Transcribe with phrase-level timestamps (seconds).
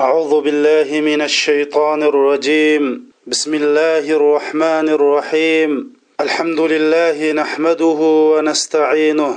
[0.00, 3.12] أعوذ بالله من الشيطان الرجيم.
[3.26, 5.92] بسم الله الرحمن الرحيم.
[6.20, 8.00] الحمد لله نحمده
[8.32, 9.32] ونستعينه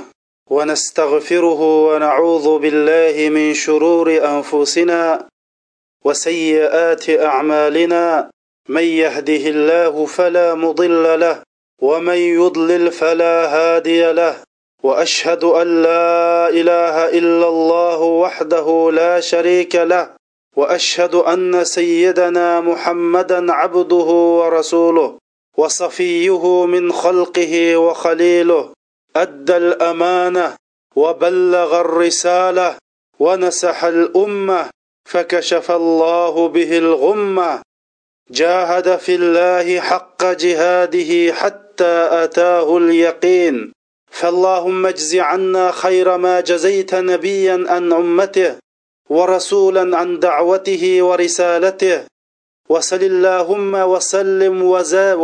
[0.50, 5.28] ونستغفره ونعوذ بالله من شرور أنفسنا
[6.04, 8.30] وسيئات أعمالنا.
[8.68, 11.36] من يهده الله فلا مضل له
[11.82, 14.34] ومن يضلل فلا هادي له.
[14.82, 20.23] وأشهد أن لا إله إلا الله وحده لا شريك له.
[20.56, 25.18] وأشهد أن سيدنا محمدا عبده ورسوله
[25.56, 28.72] وصفيه من خلقه وخليله
[29.16, 30.56] أدى الأمانة
[30.96, 32.76] وبلغ الرسالة
[33.18, 34.70] ونسح الأمة
[35.10, 37.62] فكشف الله به الغمة.
[38.30, 43.72] جاهد في الله حق جهاده حتى أتاه اليقين.
[44.10, 48.56] فاللهم اجز عنا خير ما جزيت نبيا عن أمته
[49.16, 51.98] ورسولا عن دعوته ورسالته.
[52.72, 54.56] وصل اللهم وسلم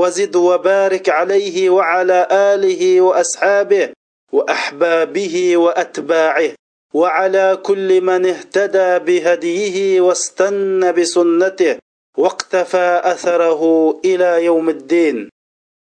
[0.02, 3.84] وزد وبارك عليه وعلى آله وأصحابه
[4.32, 6.50] وأحبابه وأتباعه.
[6.94, 11.77] وعلى كل من اهتدى بهديه واستنى بسنته
[12.19, 13.62] واقتفى أثره
[14.04, 15.28] إلى يوم الدين.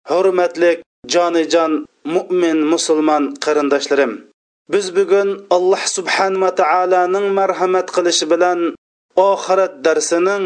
[0.10, 4.31] Hurmatli jonijon mo'min musulmon qarindoshlarim
[4.70, 8.60] biz bugun alloh subhanva taoloning marhamat qilishi bilan
[9.30, 10.44] oxirat darsining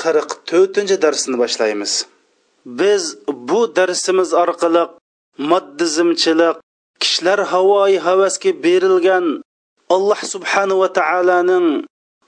[0.00, 1.92] qirq to'rtinchi darsini boshlaymiz.
[2.80, 3.02] Biz
[3.48, 4.84] bu darsimiz orqali
[5.50, 6.56] moddizmchilik
[7.02, 9.26] kishilar havoyi havasga berilgan
[9.94, 11.66] alloh subhanava taoloning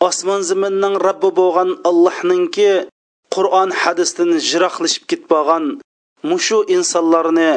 [0.08, 2.70] osmon zaminning robbi bo'lgan allohningki
[3.34, 5.64] qur'on hadisdan jiroqlashib ketib qolgan
[6.30, 7.52] mushu insonlarni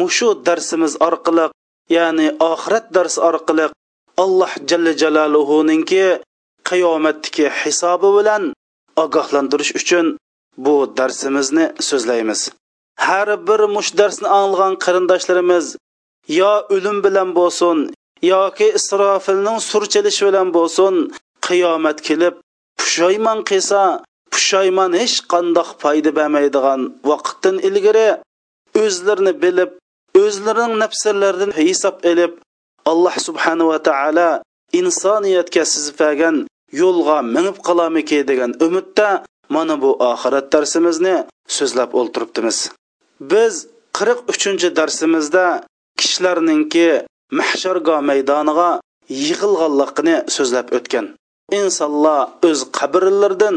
[0.00, 1.46] mushu darsimiz orqali
[1.96, 3.66] ya'ni oxirat darsi orqali
[4.24, 6.04] alloh jalla jaloluhuninki
[6.68, 8.42] qiyomatdagi hisobi bilan
[9.04, 10.06] ogohlantirish uchun
[10.64, 12.40] bu darsimizni so'zlaymiz.
[13.06, 15.66] Har bir mush darsni anglagan qarindoshlarimiz
[16.40, 17.76] yo o'lim bilan bo'lsin
[18.32, 20.94] yoki isrofilning surchilishi bilan bo'lsin
[21.46, 22.34] qiyomat kelib
[22.80, 23.80] pushaymon qilsa
[24.32, 28.08] pushaymon hech qandoq foyda bermaydigan vaqtdan ilgari
[28.82, 29.70] o'zlarini bilib
[30.20, 32.32] o'zlarining nafslaridan hisob ilib
[32.90, 34.30] alloh subhanava taolo
[34.80, 36.36] insoniyatga sizfagan
[36.80, 39.08] yo'lga minib qolamiki degan umidda
[39.54, 41.16] mana bu oxirat darsimizni
[41.56, 42.58] so'zlab o'ltiribdimiz.
[43.32, 43.54] Biz
[43.98, 45.46] qirq uchinchi darsimizda
[46.00, 46.88] kishilarninki
[47.40, 48.70] mahshargo maydoniga
[49.24, 51.06] yig'ilganligini so'zlab o'tgan.
[51.60, 53.56] Insonlar o'z qabrlaridan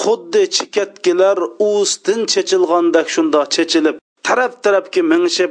[0.00, 1.38] xuddi chikatkilar
[1.70, 3.96] ustidan chechilgandek shundoq chechilib
[4.26, 5.50] taraf tarafga mingishib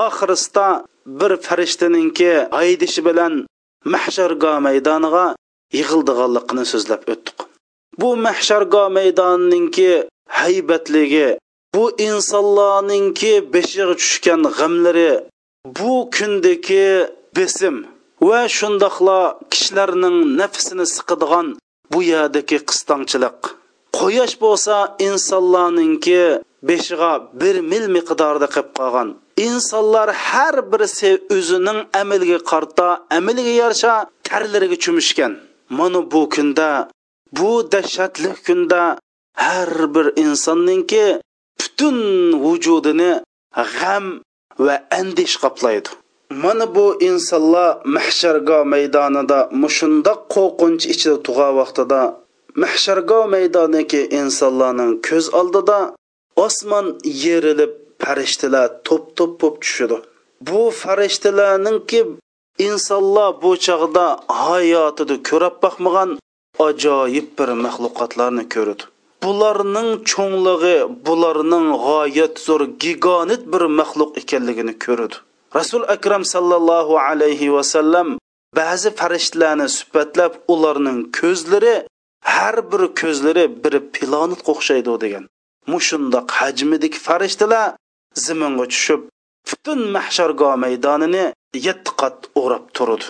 [0.00, 0.66] oxirisda
[1.20, 3.32] bir farishtaninki haydishi bilan
[3.94, 5.24] mahshargo maydoniga
[5.78, 7.38] yig'ildiganligini so'zlab o'tdik
[8.00, 9.90] bu mahshargo maydonininki
[10.38, 11.28] haybatligi
[11.74, 15.12] bu insonlarninki beshiga tushgan g'amlari
[15.78, 16.86] bu kundagi
[17.36, 17.76] besim
[18.28, 19.20] va shundoqla
[19.52, 21.46] kishilarning nafsini siqadigan
[21.92, 23.38] bu yerdagi qistongchilik.
[23.98, 24.76] Quyosh bo'lsa
[25.08, 26.22] insonlarninki
[26.68, 29.08] beshiga bir mil miqdorida qilib qolgan.
[29.48, 32.86] Insonlar har birisi o'zining amaliga qarta
[33.18, 33.94] amaliga yarasha
[34.28, 35.32] tarlariga cho'mishgan.
[35.78, 36.68] Mana bu kunda
[37.38, 38.82] bu dahshatli kunda
[39.44, 41.04] har bir insonninki
[41.60, 41.98] butun
[42.44, 43.12] vujudini
[43.74, 44.04] g'am
[44.64, 45.88] va andish qoplaydi.
[46.42, 52.00] Mana bu insonlar mahshargo maydonida mushundoq qo'rqinch ichida tug'an vaqtida
[52.62, 55.78] mahshargo maydonidagi insonlarning ko'z oldida
[56.46, 56.86] osmon
[57.24, 59.98] yerilib farishtalar to'p to'p bo'lib tushadi.
[60.48, 62.00] Bu farishtalarninki
[62.58, 66.10] insonlar bu chog'da hayotida ko'rib boqmagan
[66.68, 68.84] ajoyib bir maxluqotlarni ko'rdi
[69.24, 70.76] bularning cho'nglig'i
[71.06, 75.16] bularning g'oyat zo'r gigonit bir maxluq ekanligini ko'rdi
[75.58, 78.08] rasul akram sallallohu alayhi vasallam
[78.60, 81.74] ba'zi farishtalarni sifatlab ularning ko'zlari
[82.34, 85.24] har bir ko'zlari bir pilonitga o'xshaydi degan.
[85.72, 87.66] Mushundoq hajmidagi farishtalar
[88.24, 89.00] ziminga tushib
[89.48, 91.24] butun mahshargo maydonini
[91.66, 93.06] yetti qat o'rab turdi.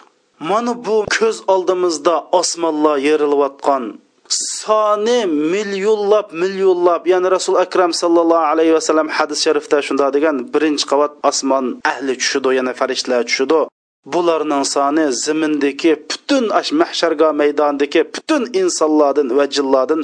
[0.50, 3.84] Mana bu ko'z oldimizda osmonlar yerilayotgan
[4.28, 11.12] soni millionlab millionlab ya'ni rasul akram sallallohu alayhi vasallam hadis sharifda shunday degan birinchi qavat
[11.30, 13.60] osmon ahli tushidi yana farishtalar tushidi
[14.12, 20.00] bularning soni zimindagi butun ash mahsharga maydonidagi butun insonlardan va jinlardan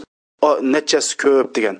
[0.75, 1.77] nechasi ko'p degan.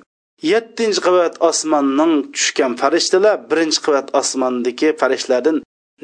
[0.52, 5.56] yettinchi qavat osmonning tushgan farishtalar birinchi qavat osmondagi farishtalardan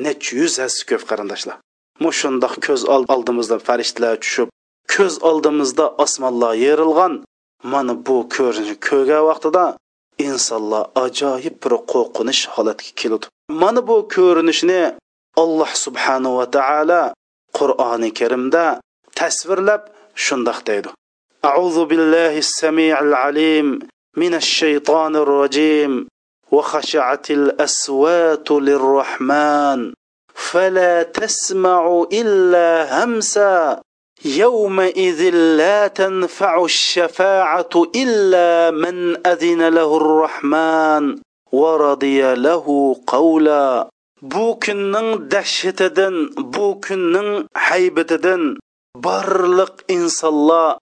[0.05, 1.56] necha yuz hassa ko'p qarindoshlar
[2.05, 2.82] mushundoq ko'z
[3.15, 4.49] oldimizda farishtalar tushib
[4.94, 7.12] ko'z oldimizda osmonlar yerilgan
[7.73, 9.65] mana bu ko'rinish ko'rgan vaqtida
[10.27, 13.27] insonlar ajoyib bir qo'rqinish holatiga keladi
[13.62, 14.82] mana bu ko'rinishni
[15.43, 17.03] alloh subhanahu va taolo
[17.59, 18.65] qur'oni karimda
[19.21, 19.82] tasvirlab
[20.25, 20.91] shundoq deydi
[21.50, 23.69] أعوذ بالله السميع العليم
[24.16, 26.08] من الشيطان الرجيم
[26.52, 29.94] وخشعت الأصوات للرحمن
[30.36, 33.82] فلا تسمع إلا همسا
[34.26, 35.22] يومئذ
[35.60, 41.20] لا تنفع الشفاعة إلا من أذن له الرحمن
[41.52, 43.90] ورضي له قولا.
[44.22, 46.16] bu kunning dahshatidan
[46.54, 48.58] bu kunning haybatidan
[49.06, 50.78] barliq insonlar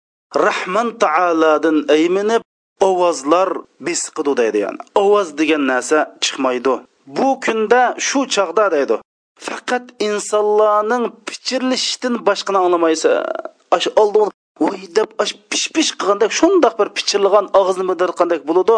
[0.46, 2.44] rahmon taolodan ayminib
[2.82, 3.50] ovozlar
[3.80, 4.78] besqidi deydi yani.
[4.96, 6.74] Ovoz degan narsa chiqmaydi.
[7.08, 8.96] Bu kunda shu chog'da deydi.
[9.48, 13.10] Faqat insonlarning pichirlashishdan boshqani anglamaysa
[13.76, 14.20] ash oldi
[14.64, 18.78] voy deb ash pish pish qilganda shundoq bir pichirlagan og'izni midirqandek bo'ladi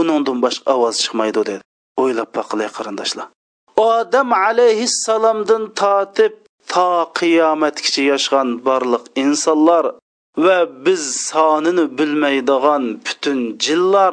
[0.00, 1.62] uningdan boshqa ovoz chiqmaydi dedi.
[2.02, 3.26] O'ylab boqilay qarindoshlar.
[3.76, 6.32] Odam alayhissalomdan tortib
[6.72, 6.88] to
[7.18, 9.84] qiyomatgacha yashagan barliq insonlar
[10.44, 14.12] va biz sonini bilmaydigan butun jinlar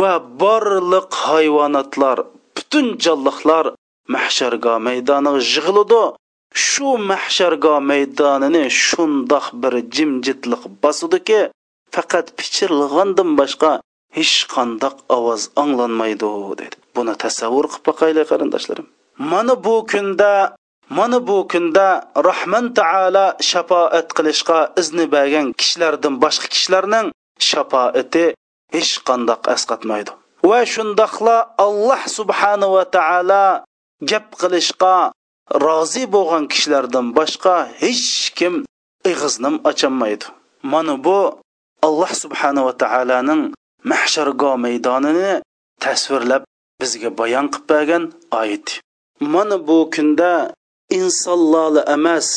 [0.00, 2.18] va borliq hayvonotlar
[2.56, 3.64] butun jonliqlar
[4.14, 6.02] mahsharga maydoniga yig'iladi.
[6.66, 11.40] Shu mahsharga maydonini shundoq bir jimjitliq bosidiki
[11.94, 13.70] faqat pichirlagandan boshqa
[14.16, 16.30] hech qandoq ovoz anglanmaydi
[16.60, 16.76] dedi.
[16.96, 18.86] Buni tasavvur qilib boqaylik qarindoshlarim.
[19.30, 20.30] Mana bu kunda
[20.96, 21.86] mana bu kunda
[22.28, 27.06] rahmon taolo shafoat qilishga izni bergan kishilardan boshqa kishilarning
[27.50, 28.24] shafoati
[28.74, 30.10] hech qandoq asqatmaydi.
[30.50, 31.36] Va shundoqla
[31.66, 33.44] alloh subhanava taolo
[34.10, 34.96] gap qilishga
[35.64, 38.06] rozi bo'lgan kishilardan boshqa hech
[38.38, 38.54] kim
[39.10, 40.26] ig'iznim ocholmaydi
[40.72, 41.18] mana bu
[41.86, 43.42] alloh subhanava taoloning
[43.90, 45.32] mahshargo maydonini
[45.84, 46.42] tasvirlab
[46.80, 48.04] bizga bayon qilib bergan
[48.40, 48.66] oyat.
[49.20, 50.30] Mana bu kunda
[50.98, 52.28] insonlarla emas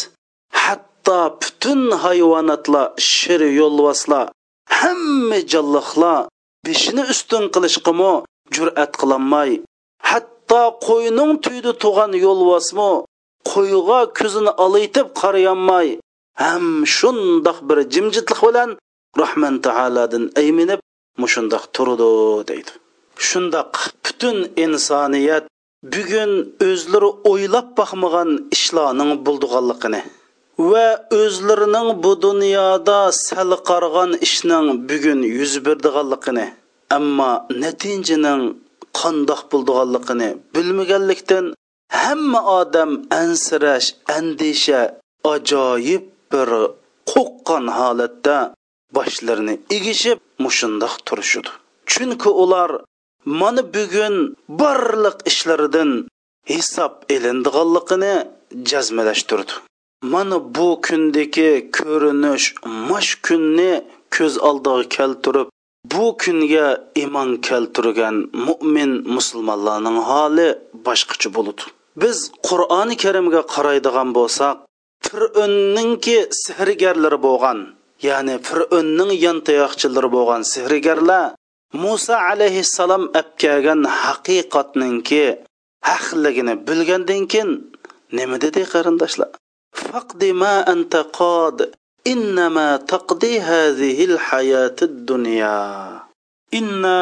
[0.64, 4.26] hatto butun hayvonotlar shir yo'lvoslar
[4.80, 6.20] hamma jonliqlar
[6.66, 8.14] beshini ustun qilishqimi
[8.56, 9.52] jur'at qilolmay
[10.10, 12.92] hatto qo'yning tuydi tug'an yo'lvosmi
[13.52, 15.88] qo'yga ko'zini olaytib qarayolmay
[16.44, 16.66] ham
[16.98, 18.70] shundoq bir jimjitlik bilan
[19.22, 20.80] rahman taolodan ayminib
[21.22, 22.10] mushundoq turdi
[22.50, 22.72] deydi.
[23.28, 23.72] Shundoq
[24.06, 25.46] butun insoniyat
[25.94, 26.32] bugun
[26.70, 30.02] o'zlari o'ylab boqmagan ishlarning bo'ldiganligini
[30.72, 30.88] va
[31.22, 36.46] o'zlarining bu dunyoda sal qarg'an ishning bugun yuz berdiganligini
[36.98, 37.32] ammo
[37.64, 38.44] natijaning
[39.00, 41.46] qandoq bo'ldiganligini bilmaganlikdan
[42.02, 42.92] hamma odam
[43.22, 43.88] ansirash
[44.18, 44.82] andisha
[45.34, 46.50] ajoyib bir
[47.12, 48.38] qo'rqqan holatda
[48.98, 51.52] boshlarini egishib mushundoq turishudi.
[51.92, 52.72] Chunki ular
[53.26, 54.16] mana bugun
[54.50, 55.92] barliq ishlaridan
[56.52, 58.16] hisob ilindiganligini
[58.70, 59.54] jazmalashtirdi
[60.14, 62.46] mana bu kundagi ko'rinish
[62.90, 63.72] mash kunni
[64.16, 65.48] ko'z oldiga keltirib
[65.94, 66.68] bu kunga
[67.02, 68.16] iymon keltirgan
[68.48, 70.48] mo'min musulmonlarning holi
[70.88, 71.64] boshqacha bo'ladi
[72.02, 72.18] biz
[72.48, 74.56] qur'oni karimga qaraydigan bo'lsak
[75.06, 77.60] fir'unninki sehrgarlari bo'lgan
[78.08, 81.26] ya'ni fir'unning yantayoqchilari bo'lgan sehrgarlar
[81.84, 83.04] muso alayhissalom
[83.42, 85.24] kelgan haqiqatninki
[85.90, 87.52] haqligini bilgandan keyin
[88.18, 89.30] nima dedi qarindoshlar
[89.90, 91.58] faqdi ma anta qod
[92.08, 96.00] إنما تقضي هذه الحياة الدنيا
[96.54, 97.00] إنا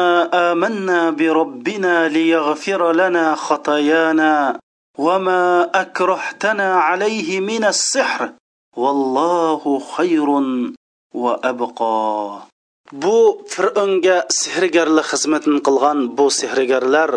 [0.52, 4.58] آمنا بربنا ليغفر لنا خطايانا
[4.98, 8.32] وما أكرهتنا عليه من السحر
[8.76, 10.28] والله خير
[11.14, 12.42] وأبقى
[12.92, 17.10] bu fir'unga sehrgarlik xizmatini qilgan bu sehrgarlar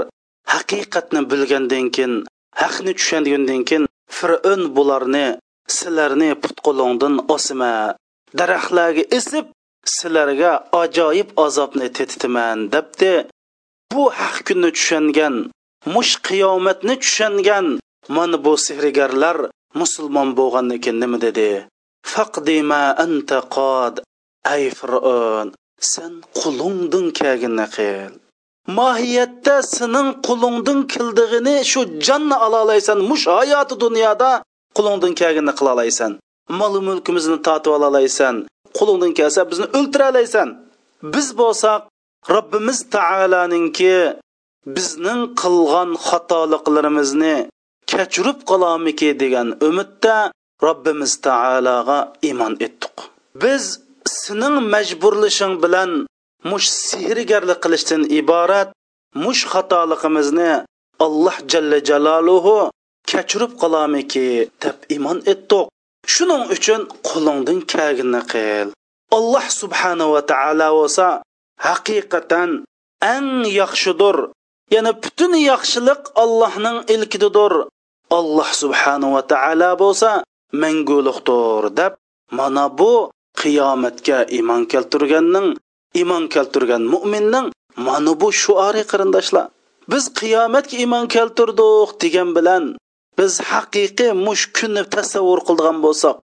[0.54, 2.14] haqiqatni bilgandan keyin
[2.62, 3.86] haqni tushungandan keyin
[4.18, 5.28] fir'un bularni
[5.78, 7.74] sizlarni put qo'lingdan osma
[8.40, 9.46] daraxtlarga isib
[9.96, 13.14] sizlarga ajoyib azobni tetitiman debdi.
[13.92, 15.36] Bu haq kunni tushungan
[15.94, 17.66] mush qiyomatni tushungan
[18.16, 19.38] mana bu sehrgarlar
[19.80, 21.50] musulmon bo'lgandan keyin nima dedi?
[22.12, 23.94] Faqdima anta qod
[24.54, 25.48] ay fir'on
[25.92, 28.12] sen qulungdin kelginni qil.
[28.77, 34.32] Mohiyatda sening qulungdin kildig'ini shu jonni olaolaysan mush hayoti dunyoda
[34.77, 36.12] qulungdin kelginni qila olaysan
[36.60, 38.36] mol mulkimizni tortib ola olaysan
[38.77, 40.48] qo'lingdan kelsa bizni o'ltira olaysan
[41.13, 41.82] biz bo'lsak
[42.34, 43.96] robbimiz taoloninki
[44.75, 47.36] bizning qilgan xatoliqlarimizni
[47.92, 50.18] kechirib qolamiki degan umidda
[50.66, 52.96] robbimiz taologa iymon etdik.
[53.44, 53.63] Biz
[54.08, 55.92] sening majburlashing bilan
[56.50, 58.70] mush sehrgarlik qilishdan iborat
[59.24, 60.52] mush xatoligimizni
[61.06, 62.56] alloh jalla jaloluhu
[63.10, 64.28] kechirib qolamiki
[64.64, 65.68] deb iymon etdik
[66.14, 68.68] shuning uchun qo'lingdan kelganini qil.
[69.18, 71.08] Alloh subhanava taolo bo'lsa
[71.68, 72.50] haqiqatan
[73.14, 74.18] eng yaxshidir.
[74.74, 77.54] Ya'ni butun yaxshilik allohning ilkididir.
[78.20, 80.12] Alloh subhanava taolo bo'lsa
[80.62, 81.94] manguliqdir deb
[82.38, 82.94] mana bu
[83.48, 85.48] qiyomatga iymon keltirganning
[86.00, 87.48] iymon keltirgan mo'minning
[87.86, 89.48] mana bu shuari qarindoshlar
[89.92, 92.63] biz qiyomatga iymon keltirdik degan bilan
[93.18, 96.16] biz haqiqiy mush kunni tasavvur qilgan bo'lsak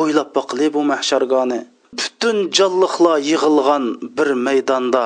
[0.00, 1.60] o'ylab boqili bu mahshargoni.
[1.98, 3.84] Butun jonliqlar yig'ilgan
[4.16, 5.04] bir maydonda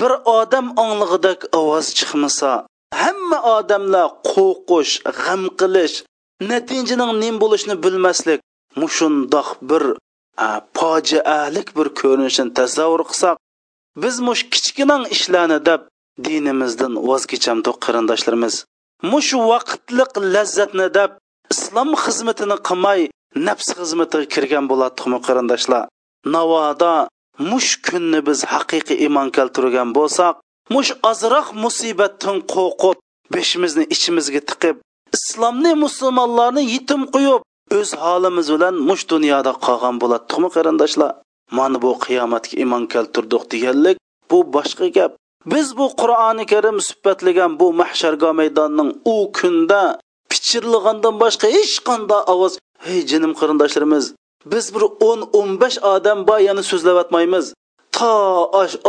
[0.00, 2.50] bir odam onlig'idak ovoz chiqmasa
[3.02, 5.96] hamma odamlar qo'rqish g'am qilish
[6.50, 8.40] natijaning nim bo'lishini bilmaslik
[8.80, 9.82] mushundoq bir
[10.78, 13.36] fojialik bir ko'rinishini tasavvur qilsak
[14.02, 15.80] biz mush kichkinang ishlarni deb
[16.26, 18.54] dinimizdan voz kechamdiq qarindoshlarimiz.
[19.12, 21.10] Mush vaqtliq lazzatni deb
[21.54, 23.00] islom xizmatini qilmay
[23.46, 25.82] nafs xizmatiga kirgan bo'ladimi qarindoshlar?
[26.34, 26.94] Navoda
[27.50, 30.34] mush kunni biz haqiqiy iymon keltirgan bo'lsak
[30.74, 32.98] mush ozroq musibatdan qo'rqib
[33.34, 34.76] beshimizni ichimizga tiqib
[35.16, 37.42] islomni musulmonlarni yetim qo'yib
[37.78, 41.12] o'z holimiz bilan mush dunyoda qolgan bo'ladimi qarindoshlar?
[41.58, 43.96] Mana bu qiyomatga iymon keltirdik deganlik
[44.30, 45.12] bu boshqa gap.
[45.52, 49.82] Biz bu qur'oni karim suhbatlagan bu mahsharga maydonning u kunda
[50.30, 52.52] pichirlig'andan boshqa hech qanday ovoz
[52.86, 54.04] hey jinim qarindoshlarimiz
[54.52, 57.46] biz bir o'n o'n besh odam bor yana so'zlayotmaymiz.
[57.98, 58.12] To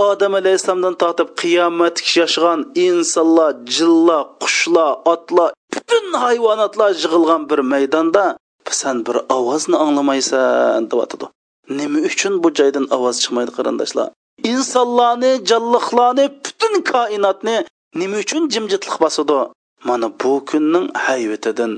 [0.07, 8.25] odam alayhissalomdan tortib qiyomatgacha yashagan insonlar jinlar qushlar otlar butun hayvonotlar yig'ilgan bir maydonda
[8.80, 11.26] san bir ovozni anglamaysan deyotidi
[11.78, 14.08] nima uchun bu joydan ovoz chiqmaydi qarindoshlar
[14.52, 17.56] insonlarni jonliqlarni butun koinotni
[18.00, 19.38] nima uchun jimjitlik bosadi
[19.88, 21.72] mana bu kunning hayvatidan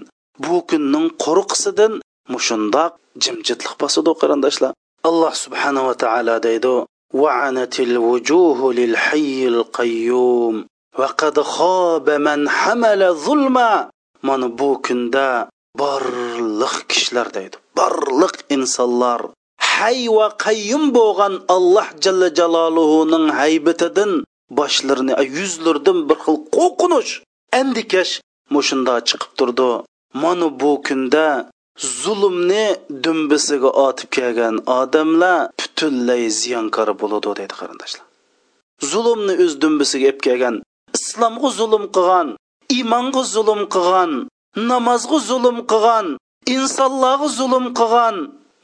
[0.44, 1.92] bu kunning qo'rqisidan
[2.32, 2.92] mushundoq
[3.24, 4.72] jimjitlik bosadi qarindoshlar
[5.08, 6.74] alloh subhanava taolo deydi
[7.14, 10.66] وعنت الوجوه للحي القيوم
[10.98, 13.90] وقد خاب من حمل ظلما
[14.22, 15.48] mana bu kunda
[15.79, 17.55] barliq kishilar deydi.
[17.79, 19.21] Barliq insonlar.
[19.73, 24.11] Hay va qayyum bo'lgan alloh jalla jaloluhuning haybatidan
[24.57, 27.11] boshlarini yuzlaridan bir xil qo'rqinish
[27.59, 28.13] andikash
[28.55, 29.71] mushunda chiqib turdi.
[30.23, 31.27] Mana bu kunda
[32.01, 32.65] zulmni
[33.03, 38.05] dumbisiga otib kelgan odamlar butunlay ziyonkor bo'ladi deydi qarindoshlar.
[38.91, 40.55] Zulmni o'z dumbisiga olib kelgan
[40.97, 42.27] islomga zulm qilgan
[42.75, 44.11] iymonga zulm qilgan
[44.55, 46.07] namozga zulm qilgan
[46.55, 48.15] insonlarga zulm qilgan.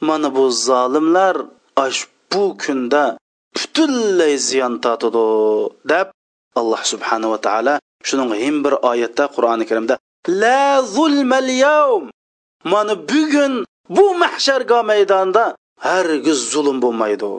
[0.08, 1.36] Mana bu zolimlar
[1.84, 2.00] ash
[2.32, 3.04] bu kunda
[3.56, 5.26] butunlay ziyon tortadi
[5.90, 6.06] deb
[6.60, 7.74] alloh subhanava taolo
[8.08, 9.94] shuning him bir oyatda qur'oni karimda
[10.42, 12.04] la zulmal yawm.
[12.72, 13.52] Mana bugun
[13.96, 15.44] bu mahsharga maydonda
[15.86, 17.30] hargiz zulm bo'lmaydi.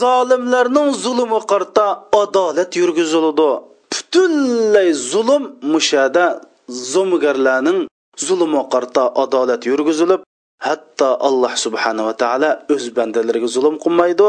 [0.00, 1.86] Zolimlarning zulmi qarta
[2.22, 3.50] adolat yurgiziladi.
[3.92, 6.26] Butunlay zulm mushada
[6.68, 7.80] zo'migarlarning
[8.26, 10.20] zulmi qarta adolat yurgizilib
[10.66, 14.28] hatto alloh subhanava taolo o'z bandalariga zulm qilmaydi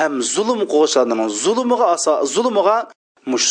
[0.00, 2.76] ham zulm qilishlarning zulmiga aso zulmiga
[3.30, 3.50] mush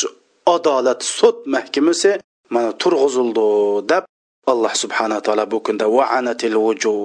[0.56, 2.12] adolat sud mahkamasi
[2.54, 3.48] mana turg'izildi
[3.92, 4.04] deb
[4.52, 7.00] alloh subhanava taolo bu kunda vaanatil vujuh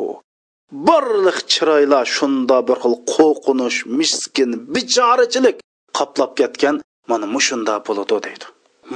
[0.88, 5.56] barliq chiroylar shunda bir xil qo'rqinish miskin bichorachilik
[5.98, 6.76] qoplab ketgan
[7.10, 8.46] mana mushunda bo'ladi deydi.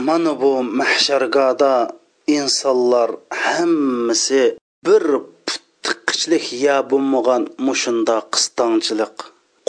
[0.08, 1.72] Mana bu mahshargoda
[2.38, 3.10] insonlar
[3.44, 4.42] hammasi
[4.86, 5.04] bir
[5.84, 9.16] tiqqichlik yo bo'lmagan mushunda qistongchilik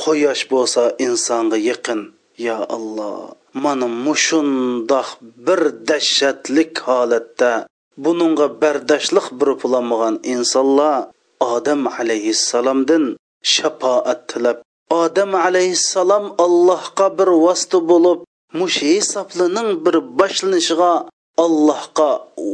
[0.02, 2.02] quyosh bo'lsa insonga yaqin
[2.48, 3.20] yo alloh
[3.64, 5.08] mana mushundoq
[5.46, 7.52] bir dahshatlik holatda
[8.04, 10.96] buningga bardashliq birpulamagan insonlar
[11.54, 13.04] odam alayhissalomdan
[13.54, 14.58] shafoat tilab
[15.04, 18.20] odam alayhissalom allohga bir vosita bo'lib
[18.60, 20.94] mush hisoblining bir boshlanishiga
[21.46, 22.10] allohga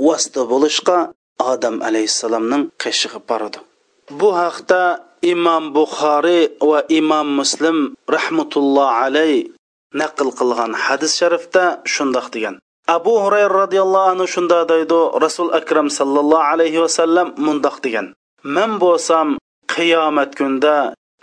[0.05, 0.98] vosita bo'lishga
[1.51, 3.60] odam alayhissalomning qishig'i bordi
[4.19, 4.81] bu haqda
[5.34, 7.77] imom buxoriy va imom muslim
[8.15, 9.34] rahmatulloh alay
[10.01, 12.55] naql qilgan hadis sharifda shundoq degan.
[12.88, 18.05] Abu hurayra roziyallohu anhu shunda deydi rasul akram sallallohu alayhi vasallam mundoq degan.
[18.55, 19.27] Men bo'lsam
[19.75, 20.75] qiyomat kunida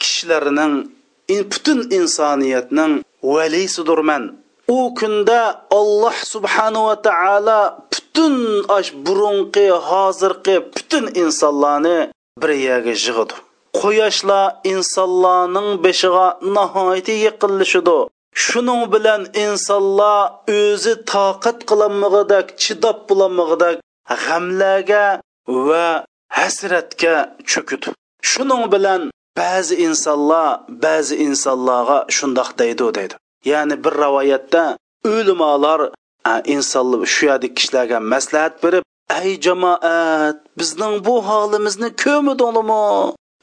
[0.02, 0.74] kishilarning
[1.50, 2.92] butun insoniyatning
[3.34, 4.22] valiysidirman
[4.68, 5.40] u kunda
[5.70, 7.60] olloh subhanava taolo
[7.92, 8.34] butun
[8.68, 11.98] ash burunqi hozirgi butun insonlarni
[12.42, 13.34] bir yerga yig'idi
[13.80, 17.98] quyoshlar insonlarning beshiga nihoyatda yaqinlashidi
[18.44, 20.20] shuning bilan insonlar
[20.58, 23.76] o'zi toqat qilolmag'idak chidab bo'lolmag'idak
[24.24, 25.04] g'amlarga
[25.68, 25.88] va
[26.38, 27.14] hasratga
[27.50, 27.88] cho'kidi
[28.30, 29.02] shuning bilan
[29.40, 30.48] ba'zi insonlar
[30.84, 33.14] ba'zi insonlarga shundoq deydi deydi.
[33.50, 34.64] Ya'ni bir rivoyatda
[35.12, 35.80] o'limolar
[36.30, 38.84] e, insonlar shu yerdagi kishilarga maslahat berib
[39.20, 42.82] ey jamoat bizning bu holimizni ko'midinglarmi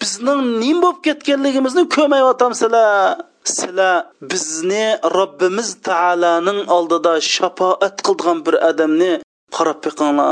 [0.01, 4.85] bizning nim bo'lib ketganligimizni ko'mayotamsizlar sizlar bizni
[5.17, 9.13] robbimiz taoloning oldida shafoat qildigan bir odamni
[9.55, 10.31] qarab biqinglar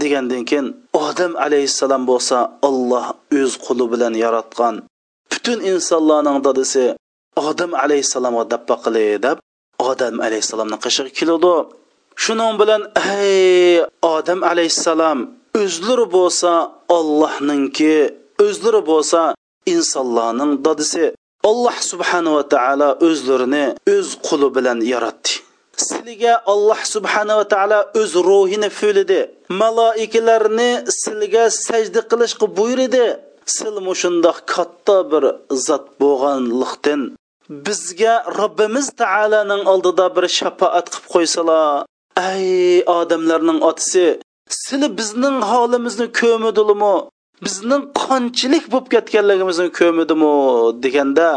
[0.00, 0.66] degandan keyin
[1.04, 2.36] odam alayhissalom bo'lsa
[2.68, 3.06] olloh
[3.40, 4.74] o'z quli bilan yaratgan.
[5.32, 6.84] Butun insonlarning dadisi
[7.36, 9.38] odam alayhissalomga dabba qili deb
[9.90, 11.54] odam alayhissalomni qishig'i keladi.
[12.24, 12.82] Shuning bilan
[13.20, 15.18] ey odam alayhissalom
[15.62, 16.52] o'zlari bo'lsa
[16.98, 17.96] ollohninki
[18.46, 19.20] o'zlari bo'lsa
[19.74, 21.04] insonlarning dadisi.
[21.50, 25.32] Alloh subhanava taolo o'zlarini o'z quli bilan yaratdi.
[25.88, 29.20] Sizga alloh subhanava taolo o'z ruhini fulidi.
[29.62, 30.70] Maloikalarni
[31.02, 33.04] sizga sajda qilishga buyurdi.
[33.56, 35.24] Sil mushundoq katta bir
[35.66, 37.00] zot bo'lganlikdan
[37.48, 41.84] bizga robbimiz taoloning oldida bir shafoat qilib qo'ysalar
[42.30, 42.46] ey
[42.98, 44.04] odamlarning otasi
[44.60, 46.94] sizlar bizning holimizni ko'midilimi
[47.44, 50.32] bizning qonchilik bo'lib ketganligimizni ko'midimi?
[50.84, 51.28] deganda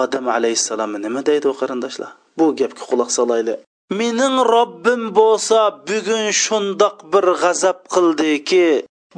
[0.00, 2.10] odam alayhissalom nima deydi qarindoshlar?
[2.38, 3.58] Bu gapga quloq solaylik.
[4.00, 8.66] Mening robbim bo'lsa bugun shundoq bir g'azab qildiki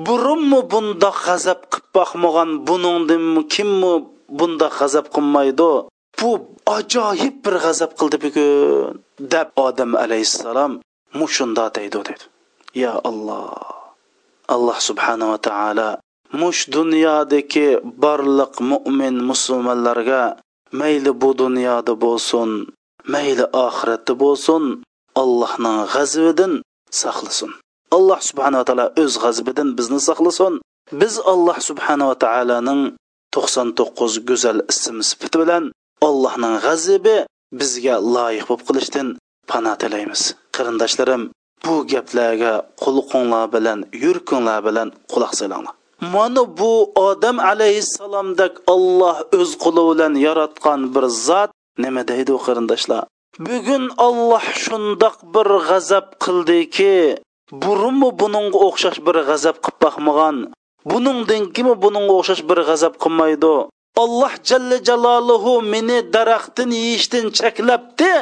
[0.06, 3.94] burunmi bundoq g'azab qilib boqmagan buningdimi kimmi
[4.38, 5.72] bundoq g'azab qilmaydi?
[6.22, 6.30] Bu
[6.76, 9.00] ajoyib bir g'azab qildi bugun
[9.34, 10.72] deb odam alayhissalom
[11.20, 12.24] mushunda deydi dedi.
[12.82, 13.52] Ya alloh
[14.54, 15.90] alloh subhanava taolo
[16.40, 17.68] mush dunyodagi
[18.02, 20.22] barliq mo'min musulmonlarga
[20.80, 22.50] mayli bu dunyoda bo'lsin
[23.14, 24.62] mayli oxiratda bo'lsin
[25.22, 26.52] allohning g'azibidan
[27.02, 27.50] saqlasin.
[27.96, 30.54] Alloh subhanava taolo o'z g'azibidan bizni saqlasin.
[31.00, 32.82] Biz alloh subhanava taoloning
[33.34, 35.64] to'qson to'qqiz go'zal ism sifati bilan
[36.08, 37.16] allohning g'azibi
[37.60, 39.08] bizga loyiq bo'lib qilishdan
[39.50, 40.22] pano tilaymiz.
[40.56, 41.22] Qarindoshlarim
[41.64, 45.74] bu gaplarga qulqinglar bilan yurkinglar bilan quloq solinglar.
[46.14, 46.72] Mana bu
[47.08, 51.50] odam alayhissalomdek olloh o'z quli bilan yaratgan bir zot
[51.84, 53.02] nima deydi u qarindoshlar?
[53.46, 56.96] Bugun olloh shundoq bir g'azab qildiki
[57.62, 60.36] burunmi bununga o'xshash bir g'azab qilib boqmagan
[60.90, 63.54] buningdinkimi bununga o'xshash bir g'azab qilmaydi?
[64.02, 68.12] Alloh jalla jaloluhu meni daraxtdan yeyishdan cheklabdi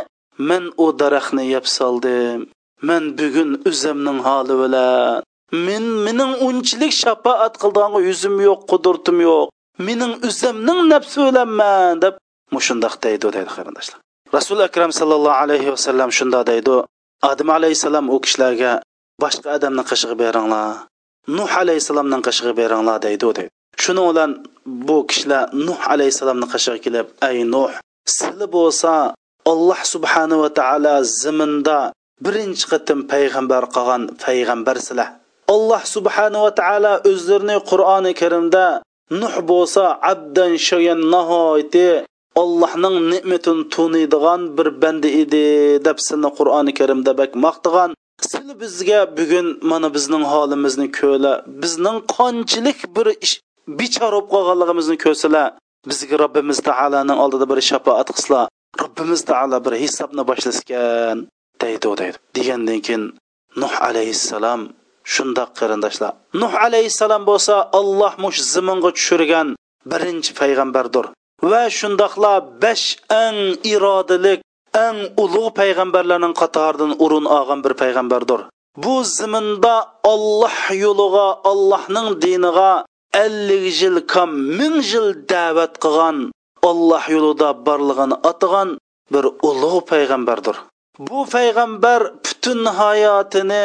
[0.48, 2.40] men u daraxtni yeb soldim.
[2.88, 5.22] Men bugun o'zimning holi bilan.
[5.66, 9.46] Men mening unchalik shafoat qildigan yuzim yo'q qudurtim yo'q.
[9.86, 12.14] Mening o'zimning nafsi bilanman deb
[12.54, 13.98] mushundoq deydi deydi qarindoshlar.
[14.36, 16.76] Rasuli akram sallallohu alayhi vasallam shundoq deydi.
[17.30, 18.72] Odam alayhissalom u kishilarga
[19.22, 20.68] boshqa odamni qishig'i beringlar.
[21.36, 23.44] Nuh alayhissalomning qishig'i beringlar deydi deydi.
[23.84, 24.30] Shuning bilan
[24.88, 27.72] bu kishilar nuh alayhissalomni qashiga kelib ey nuh
[28.18, 28.92] sili bo'lsa
[29.52, 31.78] alloh subhanava taolo ziminda
[32.24, 35.08] birinchi qitim payg'ambar qilgan payg'ambarsizlar
[35.54, 38.64] alloh subhanava taolo o'zlarini qur'oni karimda
[39.20, 41.86] nuh bo'lsa abdan shoyan nihoyati
[42.42, 45.44] allohning ne'matini tuniydigan bir banda edi
[45.86, 47.90] deb sizni qur'oni karimda bak maqtagan
[48.30, 53.36] sizlar bizga bugun mana bizning holimizni ko'la bizning qanchalik bir ish
[53.78, 55.46] bichora bo'lib qolganligimizni ko'rsalar
[55.90, 58.46] bizga robbimiz taoloning oldida bir shafoat qilsalar
[58.82, 61.16] robbimiz taolo bir hisobni boshlaskan
[61.62, 62.18] deydi deydi.
[62.36, 63.04] Degandan keyin
[63.62, 64.60] nuh alayhissalom
[65.12, 66.12] shundoq qarindoshlar.
[66.42, 69.48] Nuh alayhissalom bo'lsa alloh mush ziminga tushirgan
[69.92, 71.04] birinchi payg'ambardir.
[71.50, 72.86] Va shundoqla besh
[73.24, 73.38] eng
[73.72, 74.40] irodalik
[74.86, 78.40] eng ulug' payg'ambarlarning qatoridan o'rin olgan bir payg'ambardir.
[78.84, 79.74] Bu ziminda
[80.12, 82.70] olloh yo'liga ollohning diniga
[83.12, 86.18] ellik yil kam ming yil da'vat qilgan
[86.70, 88.68] olloh yo'lida borlig'ini atagan
[89.12, 90.56] bir ulug' payg'ambardir.
[91.08, 93.64] Bu payg'ambar butun hayotini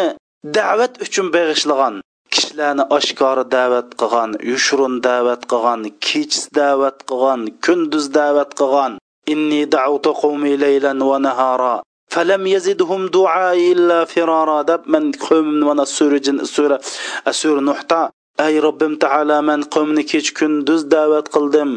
[0.58, 1.96] da'vat uchun bag'ishlagan.
[2.34, 8.92] Kishilarni oshkora da'vat qilgan yushurun da'vat qilgan kechis da'vat qilgan kunduz da'vat qilgan.
[9.34, 11.76] Inni da'utu qawmi laylan va nahara
[12.16, 16.78] falam yazidhum du'a illa firara deb man qavmim mana surajin sura
[17.40, 18.02] sura nuhta
[18.40, 21.70] ey robbim taala man qavmni kech kunduz da'vat qildim.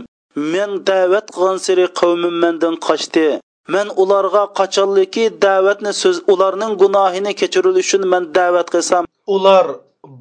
[0.52, 3.28] Men da'vat qilgan siri qavmim mendan qochdi.
[3.74, 9.04] Men ularga qachonliki da'vatni so'z ularning gunohini kechirilishi uchun men da'vat qilsam
[9.36, 9.66] ular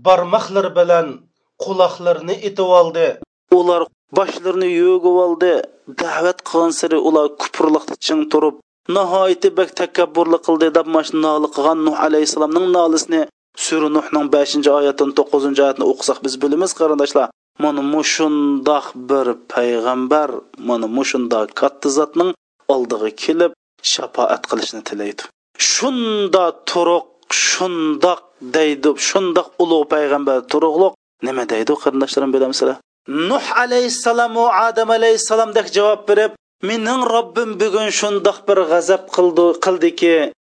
[0.06, 1.08] barmoqlar bilan
[1.64, 3.08] quloqlarini etib oldi.
[3.60, 3.82] Ular
[4.18, 5.54] boshlarini yo'g'ib oldi.
[6.02, 8.56] Da'vat qilgan sari ular kupurliqda ching turib
[8.96, 13.22] nihoyatda bak takabburlik qildi deb mashina nola qilgan nuh alayhissalomning nolisini
[13.66, 17.28] sura nuhning beshinchi oyatini to'qqizinchi oyatini o'qisak biz bilamiz qarindoshlar.
[17.64, 20.30] Mana mushundoq bir payg'ambar
[20.70, 22.32] mana mushundoq katta zotning
[22.74, 23.52] oldiga kelib
[23.94, 25.24] shafoat qilishni tilaydi.
[25.72, 28.20] Shunda turuq shundoq
[28.56, 30.94] deydi shundoq ulug' payg'ambar turug'liq
[31.28, 36.32] nima deydi qarindoshlarim bilamsizlar nuh alayhissalom va adam alayhissalomdek javob berib
[36.70, 40.14] mening robbim bugun shundoq bir g'azab qildi qildiki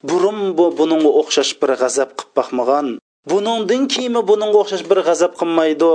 [0.09, 2.87] burun bu buningga o'xshash bir g'azab qilib boqmagan
[3.31, 5.93] buningdan keyin buningga o'xshash bir g'azab qilmaydi?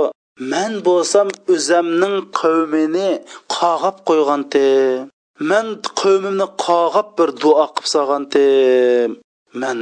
[0.52, 3.10] Man bo'lsam o'zamning qavmini
[3.56, 5.08] qog'ab qo'ygandim
[5.50, 5.66] man
[6.00, 9.10] qavmimni qog'ab bir duo qilib solgandim
[9.62, 9.78] man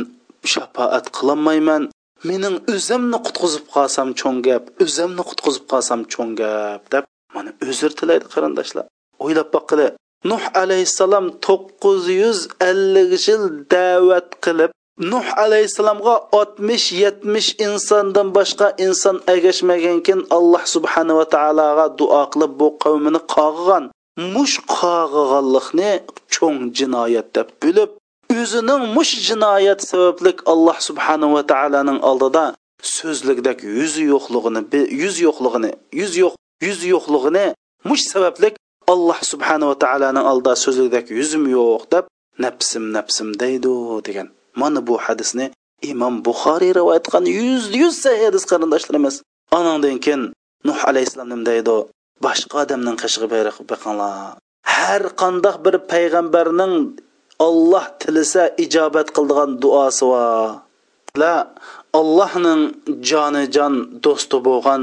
[0.52, 1.82] shafoat qilolmayman
[2.28, 8.26] mening o'zimni qutqizib qolsam cho'ng gap o'zimni qutqizib qolsam cho'ng gap deb mana uzr tilaydi
[8.34, 8.86] qarindoshlar.
[9.24, 9.86] O'ylab boqqili
[10.30, 12.38] nuh alayhissalom to'qqiz yuz
[12.70, 14.70] ellik yil da'vat qilib
[15.12, 23.20] nuh alayhissalomga oltmish yetmish insondan boshqa inson agashmagankin alloh subhanava taologa duo qilib bu qavmini
[23.34, 23.84] qog'igan
[24.34, 25.90] mush qog'iganlikni
[26.34, 27.90] cho'ng jinoyat deb bilib
[28.40, 32.44] o'zining mush jinoyat sababli alloh subhanava taoloning oldida
[32.96, 36.34] so'zlikdak yuzi yo'qligini yuz yo'qligini yuz yo'q
[36.66, 37.46] yuz yo'qligini
[37.88, 38.48] mush sababli
[38.92, 42.04] alloh subhanava taoloni oldida so'zlikdek yuzim yo'q deb
[42.44, 43.74] nafsim nafsim deydi
[44.06, 44.28] degan.
[44.60, 45.46] Mana bu hadisni
[45.90, 49.14] imom buxoriy rivoyat qilgan yuz yuz sahih hadis qarindoshlarimiz.
[49.58, 50.22] Anandan keyin
[50.68, 51.76] nuh alayhissalom nima deydi
[52.24, 53.28] boshqa odamning qishig'i
[53.72, 54.38] baqinglar
[54.76, 56.74] har qandoq bir payg'ambarning
[57.46, 60.24] olloh tilisa ijobat qildigan duosi va
[62.00, 62.62] allohning
[63.10, 64.82] jonijon do'sti bo'lgan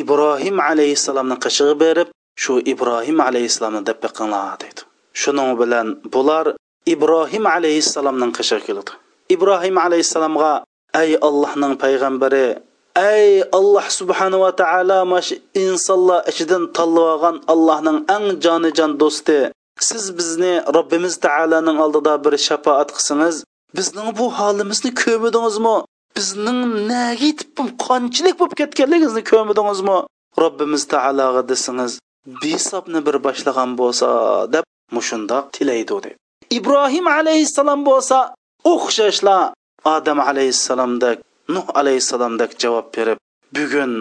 [0.00, 2.08] ibrohim alayhissalomni qishig'i berib
[2.42, 4.80] shu ibrohim alayhissalomni deb qilinglar deydi.
[5.22, 6.46] Shuning bilan bular
[6.94, 8.92] ibrohim alayhissalomning qishiga keladi.
[9.34, 10.52] Ibrohim alayhissalomga
[11.02, 12.46] ey allohning payg'ambari
[12.96, 15.30] ey alloh subhanava taolo mash
[15.62, 19.38] insonlar ichidan tanlab olgan allohning eng jonijon do'sti
[19.88, 23.36] siz bizni robbimiz taoloning oldida bir shafoat qilsangiz
[23.76, 25.76] bizning bu holimizni ko'midingizmi
[26.16, 29.98] bizning nagi yetib qanchalik bo'lib ketganligimizni ko'midingizmi
[30.42, 31.92] robbimiz taologa desangiz
[32.26, 34.08] besobni bir boshlagan bo'lsa
[34.54, 34.64] deb
[34.96, 36.16] mushundoq tilaydi deb.
[36.58, 38.18] Ibrohim alayhissalom bo'lsa
[38.72, 39.52] o'xshashlar
[39.94, 41.18] odam alayhissalomdek
[41.54, 43.18] nuh alayhissalomdek javob berib
[43.56, 43.92] bugun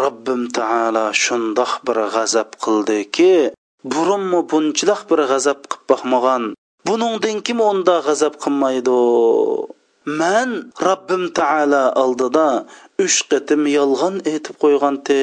[0.00, 3.32] robbim taolo shundoq bir g'azab qildiki
[3.92, 6.42] burunmi bunchiloq bir g'azab qilib boqmagan
[6.86, 8.98] buningdan kim unda g'azab qilmaydi?
[10.20, 10.50] Man
[10.86, 12.48] robbim taolo oldida
[13.04, 15.20] uch qatim yolg'on aytib qo'ygante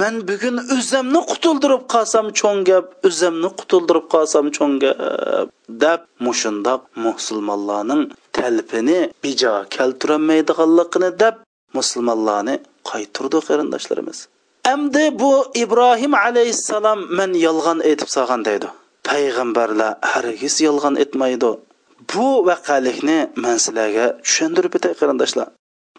[0.00, 5.48] man bugun o'zimni qutuldirib qolsam cho'ng gap o'zimni qutuldirib qolsam cho'ng gap
[5.82, 8.02] deb mushundoq musulmonlarning
[8.36, 11.34] talpini bijo keltirolmaydiganligini deb
[11.78, 12.54] musulmonlarni
[12.90, 14.18] qaytirdi qarindoshlarimiz.
[14.72, 15.32] Endi bu
[15.64, 18.68] ibrohim alayhissalom men yolg'on aytib solgan deydi.
[19.08, 21.50] Payg'ambarlar hargiz yolg'on aytmaydi
[22.12, 25.48] bu vaqalikni man sizlarga tushuntirib o'tay qarindoshlar.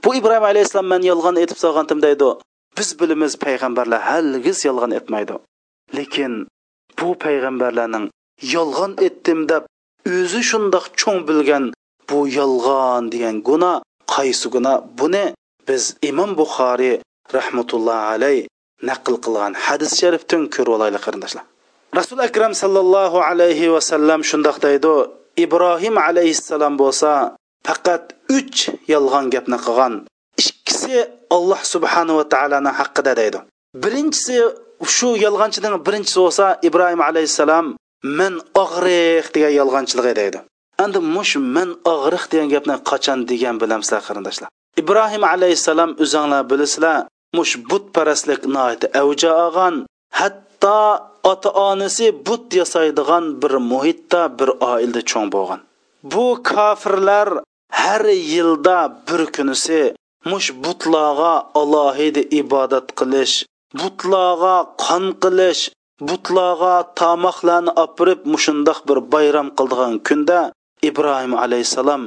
[0.03, 2.29] Bu ibrohim alayhissalom man yolg'on aytib solgandim deydi.
[2.77, 5.35] Biz bilimiz payg'ambarlar hargiz yolg'on aytmaydi
[5.97, 6.33] lekin
[6.99, 8.05] bu payg'ambarlarning
[8.55, 9.63] yolg'on etdim deb
[10.15, 11.65] o'zi shundoq cho'ng bilgan
[12.09, 13.75] bu yolg'on degan gunoh
[14.15, 15.25] qaysi gunoh buni
[15.67, 16.95] biz imom buxoriy
[17.37, 18.39] rahmatullohi alayh
[18.89, 21.43] naql qilgan hadis sharifdan ko'rib olaylik qarindoshlar.
[21.99, 24.93] Rasul akram sallallohu alayhi vasallam shundoq deydi
[25.45, 27.11] ibrohim alayhissalom bo'lsa
[27.67, 28.03] faqat
[28.37, 28.59] uch
[28.93, 29.93] yolg'on gapni qilgan
[30.87, 33.39] ikkisi alloh subhanava taoloni haqida deydi.
[33.83, 34.37] Birinchisi
[34.95, 37.65] shu yolg'onchining birinchisi bo'lsa ibrohim alayhissalom
[38.19, 40.39] men og'riq degan yolg'onchilik deydi.
[40.83, 44.49] Endi mush men og'riq degan gapni qachon degan bilamsizlar qarindoshlar?
[44.81, 46.97] Ibrohim alayhissalom o'zinglar bilasizlar
[47.37, 48.41] mush butparastlik
[49.01, 49.75] avja olgan
[50.19, 50.81] hatto
[51.31, 55.59] ota onasi but yasaydigan bir muhitda bir oilda cho'ng bo'lgan.
[56.11, 57.29] Bu kofirlar
[57.81, 59.81] har yilda bir kunisi
[60.29, 63.35] mush butlarga alohida ibodat qilish
[63.79, 65.63] butlarga qon qilish
[66.09, 70.39] butlarga tomoqlarni opirib mushundoq bir bayram qildigan kunda
[70.89, 72.01] ibrohim alayhissalom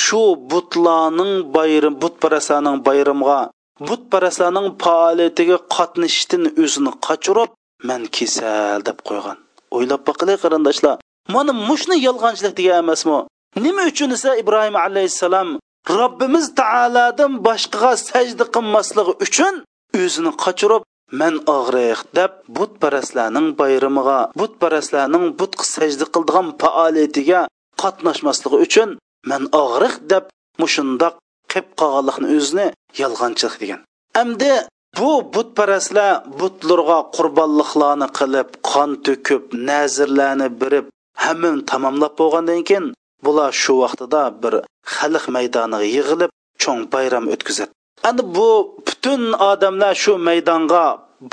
[0.00, 3.40] shu butlarning bayram butparastlarning bayramiga
[3.88, 7.50] butparastlarning faoliyatiga qatnashishdan o'zini qochirib
[7.88, 9.38] man kasal deb qo'ygan.
[9.76, 10.96] O'ylab boqili qarindoshlar
[11.34, 13.18] mana mushni yolg'onchilik degan emasmi?
[13.64, 15.48] Nima uchun esa ibrohim alayhissalom
[15.88, 19.54] robbimiz taolodan boshqaga sajda qilmasligi uchun
[20.02, 20.82] o'zini qochirib
[21.20, 27.40] man og'riq deb butparastlarning bayramiga butparastlarning butqa sajda qildigan faoliyatiga
[27.82, 28.88] qatnashmasligi uchun
[29.30, 30.24] man og'riq deb
[30.62, 31.14] mushundoq
[31.50, 32.66] qilib qolganlikni o'zini
[33.02, 33.80] yolg'onchilik degan.
[34.22, 34.52] Endi
[34.98, 40.86] bu butparastlar butlarga qurbonliqlarni qilib qon to'kib nazirlarni birib
[41.24, 42.86] hammani tamomlab bo'lgandan keyin
[43.24, 44.54] bular shu vaqtida bir
[44.96, 46.30] xalq maydoniga yig'ilib
[46.62, 47.72] cho'ng bayram o'tkazadi.
[48.08, 48.48] Endi bu
[48.86, 50.84] butun odamlar shu maydonga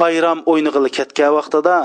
[0.02, 1.76] bayram o'ynig'ili ketgan vaqtida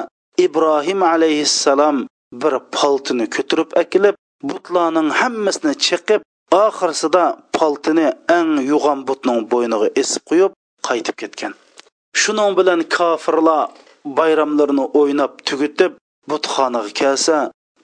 [0.46, 1.96] ibrohim alayhissalom
[2.42, 4.14] bir poltini ko'tirib akilib
[4.48, 6.20] butlarning hammasini chiqib
[6.64, 7.24] oxirsida
[7.56, 8.06] poltini
[8.38, 10.52] eng yo'g'on butning bo'yniga esib qo'yib
[10.88, 11.52] qaytib ketgan.
[12.20, 13.62] Shuning bilan kofirlar
[14.18, 15.92] bayramlarini o'ynab tugutib
[16.30, 17.36] butxonaga kelsa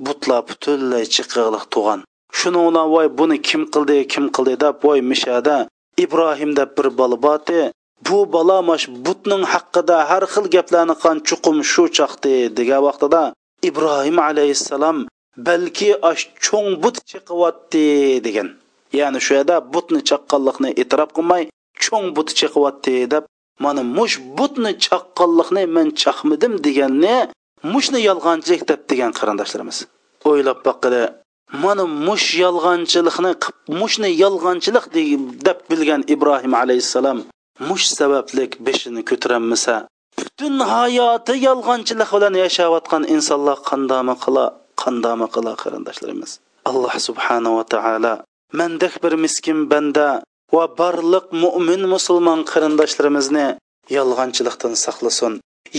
[0.06, 2.00] butlar butunlay chiqig'liq tug'an
[2.38, 5.56] shuning bilan voy buni kim qildi kim qildi deb voy mishada
[6.04, 7.60] ibrohim deb bir bola boti
[8.06, 13.22] bu bola mash butning haqida har xil gaplarni qan chuqum shu chaqdi degan vaqtida
[13.68, 14.98] ibrohim alayhissalom
[15.36, 17.86] balki ash cho'ng but chiqyapti
[18.26, 18.48] degan.
[18.98, 21.42] Ya'ni shu yerda butni chaqqanlikni e'tirof qilmay
[21.84, 23.24] cho'ng but chiqyapti deb
[23.64, 27.16] mana mush butni chaqqanlikni men chaqmidim deganni
[27.72, 29.78] mushni yolg'onchilik deb degan qarindoshlarimiz.
[30.30, 31.02] O'ylab boqqili
[31.64, 33.32] mana mush yolg'onchilikni
[33.80, 34.84] mushni yolg'onchilik
[35.46, 37.18] deb bilgan ibrohim alayhissalom
[37.68, 39.74] mush sabablik beshini ko'taranmasa
[40.18, 44.44] butun hayoti yolg'onchilik bilan yashayotgan insonlar qandami qila
[44.82, 46.30] qandami qila qarindoshlarimiz?
[46.70, 48.14] Alloh subhanava taolo
[48.58, 50.08] mandak bir miskin banda
[50.56, 53.46] va barliq mo'min musulmon qarindoshlarimizni
[53.96, 55.32] yolg'onchilikdan saqlasin.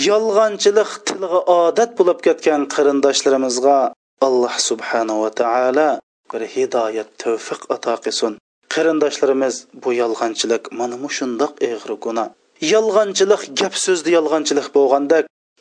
[0.10, 3.77] Yolg'onchilik tilga odat bo'lib ketgan qarindoshlarimizga
[4.25, 5.89] alloh subhanava taolo
[6.31, 8.31] bir hidoyat tavfiq ato qilsin.
[8.73, 12.29] Qarindoshlarimiz bu yolg'onchilik mana shundoq eg'ir gunoh
[12.61, 15.17] yolg'onchilik gap so'zda yolg'onchilik bo'lganda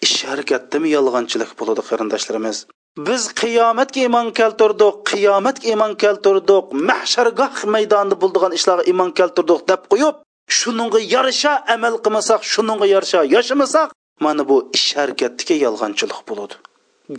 [0.07, 2.57] ish harakatdami yolg'onchilik bo'ladi qarindoshlarimiz?
[3.07, 10.15] Biz qiyomatga iymon keltirdik qiyomatga iymon keltirdik mahshargoh maydonida bo'ldigan ishlarga iymon keltirdik deb qo'yib
[10.59, 13.89] shuningga yarasha amal qilmasak shuningga yarasha yashamasak
[14.25, 16.55] mana bu ish harakatdagi yolg'onchilik bo'ladi.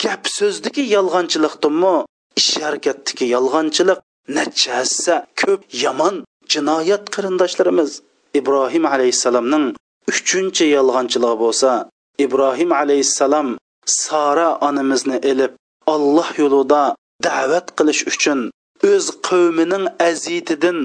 [0.04, 1.96] Gap so'zdagi yolg'onchilikdimi?
[2.40, 4.00] Ish harakatdagi yolg'onchilik
[4.38, 6.16] necha hissa ko'p yomon
[6.54, 7.92] jinoyat qarindoshlarimiz.
[8.40, 9.66] Ibrohim alayhissalomning
[10.12, 11.70] uchinchi yolg'onchiligi bo'lsa
[12.26, 13.48] ibrohim alayhissalom
[13.86, 15.54] sara onamizni ilib
[15.94, 16.84] olloh yo'lida
[17.28, 18.40] da'vat qilish uchun
[18.92, 20.78] o'z qavmining azitidan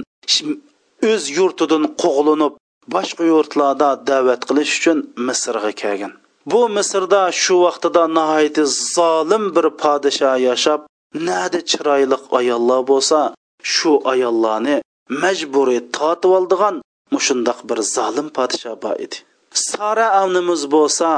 [1.10, 2.54] o'z yurtidan qo'g'linib
[2.94, 6.12] boshqa yurtlarda da'vat qilish uchun misrga kelgan.
[6.50, 10.80] Bu misrda shu vaqtida nihoyatda zolim bir podsho yashab
[11.28, 13.18] nada chiroyli ayollar bo'lsa
[13.74, 14.76] shu ayollarni
[15.22, 16.74] majburiy tortib oldigan
[17.14, 19.16] mushundoq bir zolim podsho bor edi.
[19.68, 21.08] Sara avnimiz bo'lsa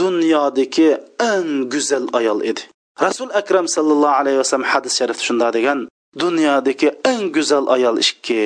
[0.00, 0.90] dunyodagi
[1.32, 2.62] eng go'zal ayol edi.
[3.04, 5.78] Rasul akram sallallohu alayhi vasallam hadis sharifda shunday degan
[6.22, 8.42] dunyodagi eng go'zal ayol ikki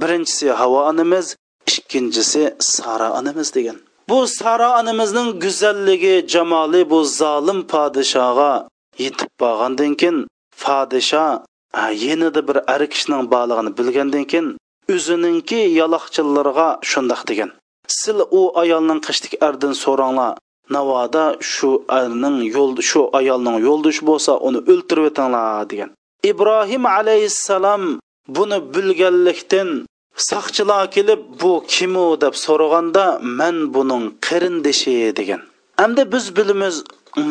[0.00, 1.26] birinchisi havo onamiz
[1.70, 2.42] ikkinchisi
[2.74, 3.78] sara onamiz degan.
[4.10, 8.52] Bu saro onamizning go'zalligi jamoli bu zolim podshoga
[9.04, 10.18] yetib borgandan keyin
[10.62, 11.26] podsho
[12.04, 14.48] yanada bir ar kishining borlig'ini bilgandan keyin
[14.94, 17.50] o'zininki yaloqchillarga shundoq degan.
[17.98, 20.30] Sil u ayolning qishlik ardin so'ranglar
[20.76, 25.90] navoda shu erning yo'l shu ayolning yo'ldoshi bo'lsa uni o'ltirib o'tinglar degan.
[26.30, 27.82] Ibrohim alayhissalom
[28.36, 29.68] buni bilganlikdan
[30.28, 33.04] soqchilar kelib bu kim u deb so'raganda
[33.38, 35.40] man buning qarindishi degan.
[35.84, 36.76] Endi biz bilamiz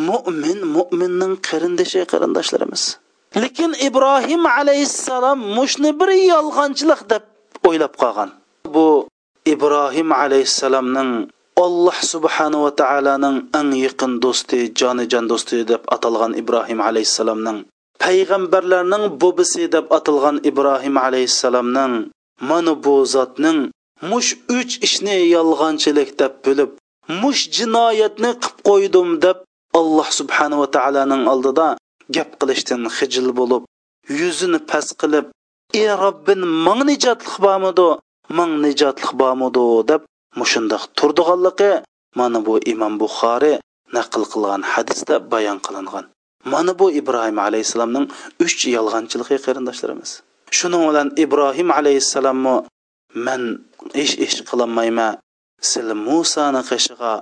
[0.08, 2.84] mo'min mo'minning qarindishi qarindoshlarimiz
[3.44, 7.24] lekin ibrohim alayhissalom mushni bir yolg'onchilik deb
[7.68, 8.30] o'ylab qolgan.
[8.76, 8.88] Bu
[9.46, 11.12] ibrohim alayhissalomning
[11.66, 17.58] alloh subhanava taoloning eng yaqin do'sti jonijon do'sti deb atalgan ibrohim alayhissalomning
[18.04, 21.94] payg'ambarlarning bobisi deb atalgan ibrohim alayhissalomning
[22.50, 23.60] mana bu zotning
[24.12, 26.72] mush uch ishni yolg'onchilik deb bilib
[27.22, 29.38] mush jinoyatni qilib qo'ydim deb
[29.80, 31.68] alloh subhanava taoloning oldida
[32.16, 33.64] gap qilishdan xijil bo'lib
[34.20, 35.26] yuzini past qilib
[35.80, 37.90] ey robbin mang nijotlik bormidi?
[38.38, 39.66] Mang nijotlik bormidi?
[39.90, 40.02] deb
[40.40, 41.72] mushundoq turdiganligi
[42.20, 43.58] mana bu imom buxoriy
[43.96, 46.06] naql qilgan hadisda bayon qilingan.
[46.52, 48.06] Mana bu ibrohim alayhissalomning
[48.46, 50.12] uch yolg'onchiligi qarindoshlarimiz.
[50.58, 52.56] Shuning bilan ibrohim alayhissalommi
[53.26, 53.42] man
[54.04, 55.14] ish ish qilolmayman
[55.70, 57.14] sizlar musoni qishig'a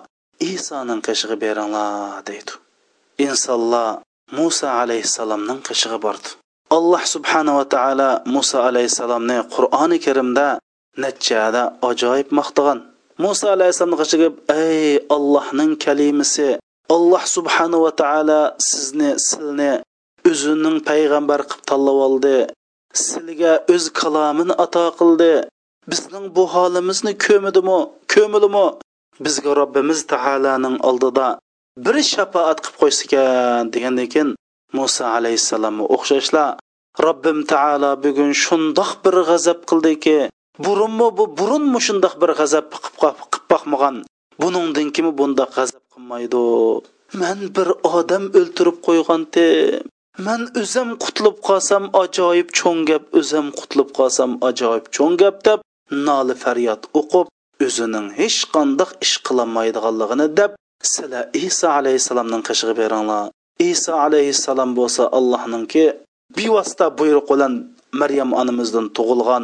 [0.54, 2.52] isoning qishig'i beringlar deydi.
[3.26, 3.90] Insonlar
[4.38, 6.30] muso alayhissalomning qishig'i bordi
[6.70, 10.60] alloh subhanava taolo muso alayhissalomni qur'oni karimda
[11.04, 12.80] nachada ajoyib maqtagan.
[13.24, 14.30] Muso alayhissalomni qishig'i
[14.64, 16.50] ey allohning kalimasi
[16.96, 19.72] alloh subhanava taolo sizni silni
[20.30, 22.36] o'zining payg'ambar qilib tanlab oldi.
[23.06, 25.32] Sizga o'z kalomini ato qildi.
[25.92, 27.80] Bizning bu holimizni ko'midimi
[28.14, 28.66] ko'milimi?
[29.26, 31.28] Bizga robbimiz taoloning oldida
[31.86, 34.30] bir shafoat qilib qo'ysa ekan degandan keyin
[34.78, 36.46] muso alayhissalomga o'xshashla
[37.06, 40.18] robbim taolo bugun shundoq bir g'azab qildiki
[40.66, 43.96] burunmi bu burunmi shundoq bir g'azab qilib boqmagan
[44.42, 46.44] buningdan kimi bundoq g'azab qilmaydi?
[47.22, 49.86] Man bir odam o'ltirib qo'ygandim
[50.26, 55.60] man o'zim qutulib qolsam ajoyib cho'ng gap o'zim qutulib qolsam ajoyib cho'ng gap deb
[56.08, 57.28] noli faryod o'qib
[57.66, 60.52] o'zining hech qandoq ish qilolmaydiganligini deb
[60.92, 63.24] sizlar iso alayhissalomning qishig'i beringlar.
[63.72, 65.86] Iso alayhissalom bo'lsa allohninki
[66.38, 67.54] bevosita buyruq bilan
[68.02, 69.44] maryam onamizdan tug'ilgan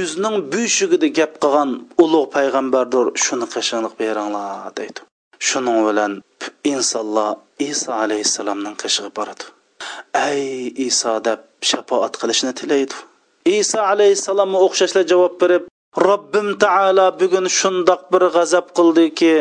[0.00, 1.70] o'zining buyshugida gap qilgan
[2.04, 5.00] ulug' payg'ambardir shuni qishinglik beringlar deydi.
[5.48, 6.12] Shuning bilan
[6.72, 7.30] insonlar
[7.70, 9.44] iso alayhissalomning qishig'i boradi.
[10.26, 10.40] Ay
[10.88, 11.40] iso deb
[11.70, 12.94] shafoat qilishni tilaydi.
[13.60, 15.64] Iso alayhissalomga o'xshashlar javob berib
[16.06, 19.34] robbim taolo bugun shundoq bir g'azab qildiki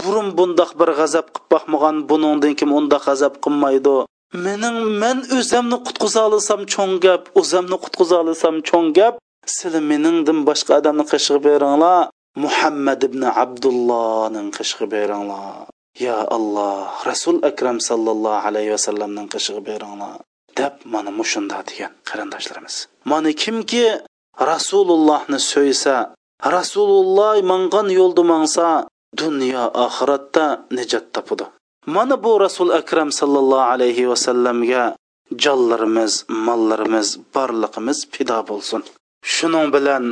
[0.00, 3.96] burun bundoq bir g'azab qilib boqmagan buningdan kim undoq g'azab qilmaydi?
[4.44, 9.14] Mening men o'zimni qutqiza olsam cho'ng gap o'zimni qutqiza olsam cho'ng gap
[9.54, 11.98] sizlar meningdan boshqa odamni qishig'i beringlar
[12.44, 15.73] muhammad ibn abdullohning qishig'i beringlar.
[15.94, 20.18] Ya alloh rasul akram sallallohu alayhi vasallamning qishig'i beringlar
[20.58, 22.76] deb mana mushunda degan qarindoshlarimiz.
[23.10, 23.84] Mana kimki
[24.50, 25.96] rasulullohni so'ysa
[26.56, 28.66] rasululloh mangan yo'lda mangsa
[29.22, 30.44] dunyo oxiratda
[30.76, 31.46] najot topadi.
[31.86, 34.84] Mana bu rasul akram sallallohu alayhi vasallamga
[35.44, 36.12] jonlarimiz
[36.46, 38.82] mollarimiz borliqimiz fido bo'lsin.
[39.34, 40.04] Shuning bilan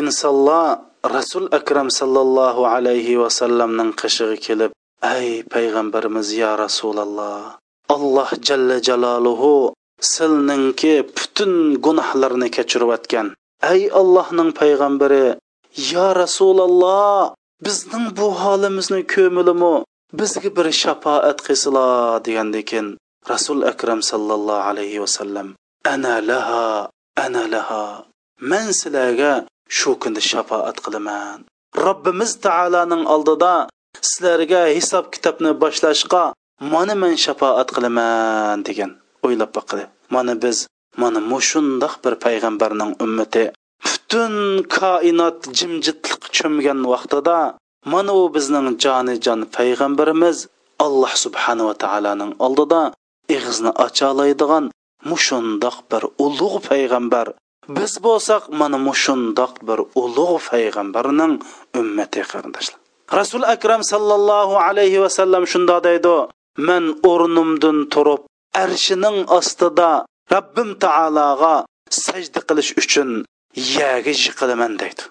[0.00, 0.80] insonlar
[1.16, 4.70] rasul akram sallallohu alayhi vasallamning qishig'i kelib
[5.02, 7.54] ey payg'ambarimiz ya rasululloh
[7.88, 13.34] alloh jalla jaloluhu silninki butun gunohlarni kechirayotgan.
[13.62, 15.38] Ey allohning payg'ambari
[15.74, 17.34] ya rasululloh
[17.64, 19.74] bizning bu holimizni ko'milimi
[20.18, 22.86] bizga bir shafoat qilsila degandekin
[23.30, 25.54] rasul akram sallallohu alayhi vasallam
[25.94, 26.88] ana laha
[27.24, 27.84] ana laha
[28.50, 29.32] man sizlarga
[29.76, 31.38] shu kunda shafoat qilaman.
[31.86, 33.54] Robbimiz taoloning oldida
[33.96, 36.22] sizlarga hisob kitobni boshlashga
[36.72, 38.90] mana men shafoat qilaman degan
[39.26, 39.82] o'ylab boqdi
[40.14, 40.58] mana biz
[41.02, 43.44] mana mushundoq bir payg'ambarning ummati
[43.86, 44.34] butun
[44.78, 47.38] koinot jimjitlik cho'mgan vaqtida
[47.92, 50.38] mana u bizning jonijon payg'ambarimiz
[50.86, 52.80] alloh subhanava taoloning oldida
[53.34, 54.64] ig'izni ochaoladigan
[55.10, 57.26] mushundoq bir ulug' payg'ambar.
[57.76, 61.32] Biz bo'lsak mana mushundoq bir ulug' payg'ambarning
[61.80, 62.80] ummati qarindoshlar
[63.12, 66.16] rasul akram sallallohu alayhi vasallam shundoq deydi
[66.68, 68.20] man o'rnimdan turib
[68.64, 69.92] arshining ostida
[70.34, 71.54] robbim taologa
[72.04, 73.08] sajda qilish uchun
[73.76, 75.02] yaga yiqilaman deydi.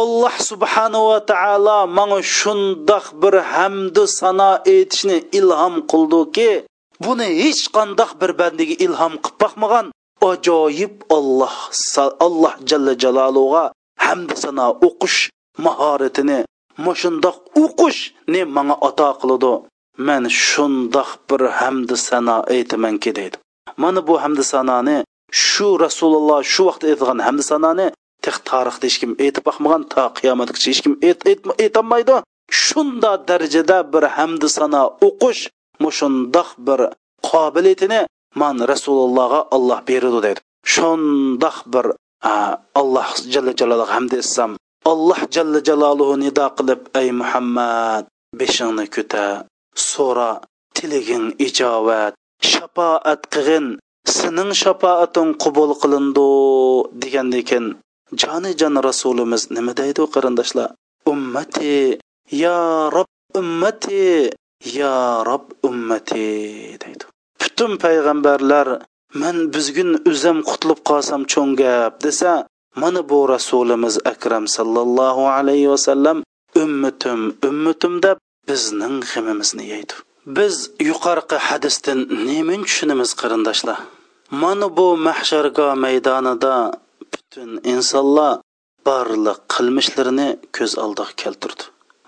[0.00, 6.50] Alloh subhanava taolo manga shundoq bir hamdu sano aytishni ilhom qildiki
[7.04, 9.86] buni hech qandoq bir bandaga ilhom qilib boqmagan
[10.30, 11.54] ajoyib olloh
[12.26, 13.64] alloh jalla jaloluga
[14.06, 15.18] hamdu sano o'qish
[15.64, 16.40] mahoratini
[16.86, 18.00] mushundoq o'qish
[18.32, 19.52] ne manga ato qiladi
[20.08, 23.36] man shundoq bir hamdi sano aytamanki deydi
[23.82, 24.96] mana bu hamdi sanoni
[25.44, 27.86] shu rasululloh shu vaqtda aytgan hamdi sanoni
[28.24, 30.94] tex tarixda hech kim aytib boqmagan to qiyomatgacha hech kim
[31.64, 32.16] aytolmaydi
[32.64, 35.42] shunda darajada bir hamdi sano o'qish
[35.84, 36.80] mushundoq bir
[37.30, 38.00] qobiliyatini
[38.40, 40.40] man rasulullohga olloh beradi deydi
[40.74, 41.86] shundoq bir
[42.80, 44.50] alloh jalla jaloluhu hamd etsam
[44.92, 48.04] alloh jalla jaloluhu nido qilib ey muhammad
[48.38, 49.24] beshingni ko'ta
[49.90, 50.30] so'ra
[50.76, 52.12] tiliging ijobat
[52.50, 53.66] shafoat qilgin
[54.16, 56.28] sening shafaating qabul qilindi
[57.02, 57.66] degandan keyin
[58.20, 60.70] jonijon rasulimiz nima deydi qarindoshlar?
[61.12, 61.98] Ummati
[62.42, 62.56] ya
[62.94, 63.08] rob
[63.40, 64.30] ummati
[64.78, 66.26] ya rob ummati
[66.82, 67.04] deydi.
[67.40, 68.68] Butun payg'ambarlar
[69.20, 72.32] man buzgun o'zim qutulib qolsam cho'ng gap desa
[72.82, 76.18] mana bu rasulimiz akram sallallohu alayhi vasallam
[76.62, 78.18] ummatim ummatim deb
[78.48, 79.94] bizning g'imimizni yeydi.
[80.36, 80.54] Biz
[80.88, 81.98] yuqorqi hadisdan
[82.28, 83.78] nemin tushunamiz qarindoshlar.
[84.42, 86.54] Mana bu mahsharga maydonida
[87.12, 88.32] butun insonlar
[88.86, 91.64] barliq qilmishlarini ko'z oldiga keltirdi.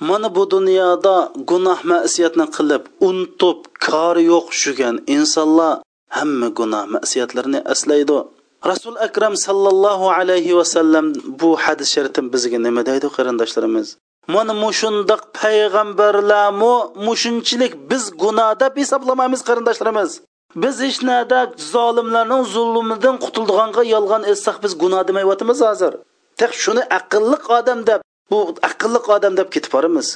[0.08, 1.14] Mana bu dunyoda
[1.50, 5.72] gunoh masiyatni qilib unutib kori yo'q yurgan insonlar
[6.16, 8.18] hamma gunoh masiyatlarini aslaydi.
[8.64, 13.96] Rasul akram sallallohu alayhi vasallam bu hadis sharifdan bizga nima deydi qarindoshlarimiz?
[14.34, 16.74] Mana mushundoq payg'ambarlarmu
[17.06, 20.10] mushunchilik biz gunoh deb hisoblamaymiz qarindoshlarimiz.
[20.62, 21.40] Biz hech nada
[21.72, 25.92] zolimlarning zulmidan qutuldiganga yolg'on aytsak biz gunoh demayotimiz hozir.
[26.40, 28.00] Tek shuni aqlli odam deb
[28.30, 28.38] bu
[28.68, 30.08] aqlli odam deb ketib boramiz.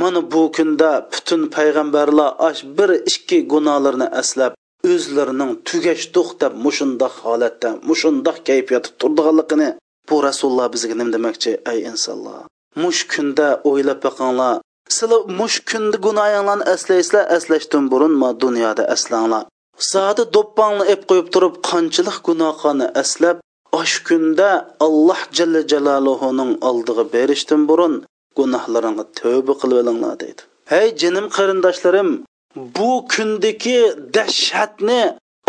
[0.00, 4.52] Mana bu kunda butun payg'ambarlar ash bir ikki gunohlarni aslab
[4.90, 9.68] o'zlarining tugash to'xtab mushundoq holatda mushundoq kayfiyatda turdiganligini
[10.08, 12.40] bu rasululloh bizga nima demoqchi ey insonlar?
[12.82, 14.54] Mush kunda o'ylab boqinglar
[14.96, 19.44] sizlar mush kunda gunohinglarni eslaysizlar eslashdan burun ma dunyoda eslanglar.
[19.92, 23.36] Zodi do'ppangni ep qo'yib turib qanchalik gunohni eslab
[23.80, 24.48] osh kunda
[24.86, 27.94] alloh jalla jaloluhuning oldiga berishdan burun
[28.38, 30.42] gunohlaringga tövbe qilib olinglar deydi.
[30.72, 32.10] Hey jinim qarindoshlarim
[32.55, 33.79] bu kundagi
[34.15, 35.01] dahshatni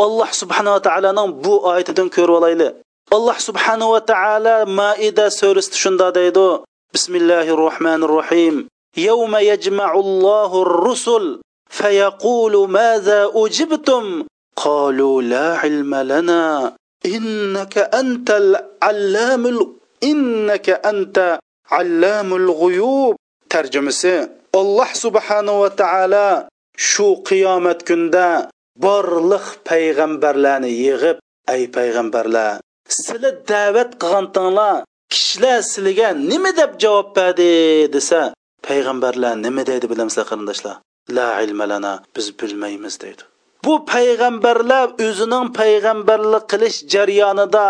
[0.05, 2.69] alloh subhanava taoloning bu oyatidan ko'rib olayli
[3.17, 6.49] alloh subhanava taolo maida surasida shunda deydi
[6.95, 8.57] bismillahi rohmanir rohim
[8.97, 11.25] يوم يجمع الله الرسل
[11.71, 14.25] فيقول ماذا أجبتم
[14.57, 16.75] قالوا لا علم لنا
[17.07, 19.59] إنك أنت العلام ال...
[20.03, 21.39] إنك أنت
[21.71, 23.17] علام الغيوب
[23.51, 28.50] ترجمة الله سبحانه وتعالى shu qiyomat kunda
[28.86, 31.18] borliq payg'ambarlarni yig'ib
[31.54, 32.62] ay payg'ambarlar
[32.98, 37.52] sizlar da'vat qilgantinglar kishilar sizlarga nima deb javob berdi?
[37.96, 38.22] desa
[38.68, 40.76] payg'ambarlar nima deydi bilamsizlar qarindoshlar?
[41.18, 43.24] La ilmalana biz bilmaymiz deydi.
[43.66, 47.66] Bu payg'ambarlar o'zining payg'ambarlik qilish jarayonida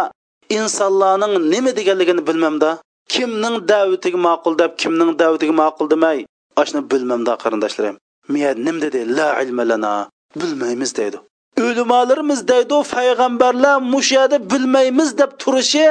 [0.58, 2.70] insonlarning nima deganligini bilmamda
[3.14, 6.18] kimning da'vatiga ma'qul deb kimning da'vatiga ma'qul demay
[6.62, 7.96] ashuni bilmamda qarindoshlarim
[8.28, 11.18] miya nim dedi la ilma lana bilmaymiz deydi.
[11.62, 15.88] O'limalarimiz deydi payg'ambarlar mushada bilmaymiz deb turishi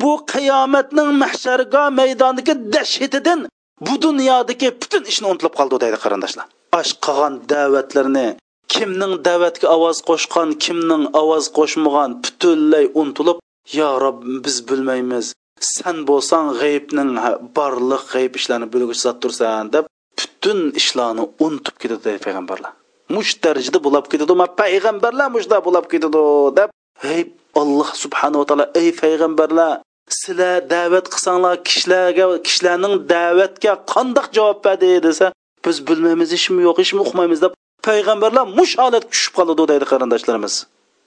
[0.00, 3.40] bu qiyomatning mahsharga maydonidagi dahshatidan
[3.86, 6.46] bu dunyodagi butun ishni unutilib qoldi deydi qarindoshlar.
[6.80, 8.28] Osh qilgan da'vatlarni
[8.74, 13.38] kimning da'vatga ovoz qo'shgan kimning ovoz qo'shmagan butunlay unutilib
[13.78, 15.26] yo rob biz bilmaymiz
[15.74, 17.10] san bo'lsang g'aybning
[17.56, 19.84] barliq g'ayb ishlarni bilgich zot tursan deb
[20.30, 22.72] butun ishlarni unutib ketadi deydi payg'ambarlar.
[23.16, 26.22] Mush darajada bo'lib ketadi ma payg'ambarlar mushda bo'lib ketadi
[26.58, 26.68] deb
[27.14, 27.22] ey
[27.60, 29.72] alloh subhanava taolo ey payg'ambarlar
[30.20, 35.26] sizlar da'vat qilsanglar kishilarga kishilarning da'vatga qandoq javob berdi desa
[35.64, 37.52] biz bilmaymiz ishmi yo'q ishmi uqmaymiz deb
[37.88, 40.54] payg'ambarlar mush holatga tushib qoladi deydi qarindoshlarimiz.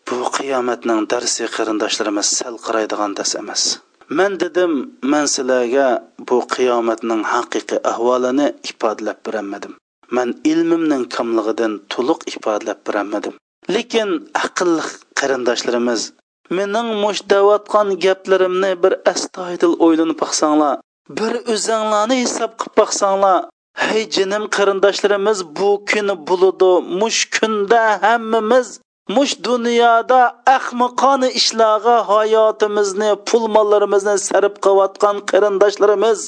[0.08, 3.62] Bu qiyomatning darsi qarindoshlarimiz sal qaraydigan dars emas.
[4.10, 4.72] Man dedim
[5.12, 5.88] man sizlarga
[6.28, 9.74] bu qiyomatning haqiqiy ahvolini ifodalab berolmadim.
[10.16, 13.34] Man ilmimning kamlig'idan to'liq ifodalab berolmadim.
[13.76, 14.10] Lekin
[14.46, 14.84] aqlli
[15.20, 16.02] qarindoshlarimiz
[16.50, 20.74] mening mushtayotgan gaplarimni bir astoydil o'ylanib baqsanglar
[21.18, 23.38] bir o'zinglarni hisob qilib baqsanglar
[23.86, 28.68] hey jinim qarindoshlarimiz bu kun bo'ludi mush kunda hammamiz
[29.14, 30.22] mush dunyoda
[30.58, 36.20] ahmiqona ishlarga hayotimizni pul mollarimizni sarf qilayotgan qarindoshlarimiz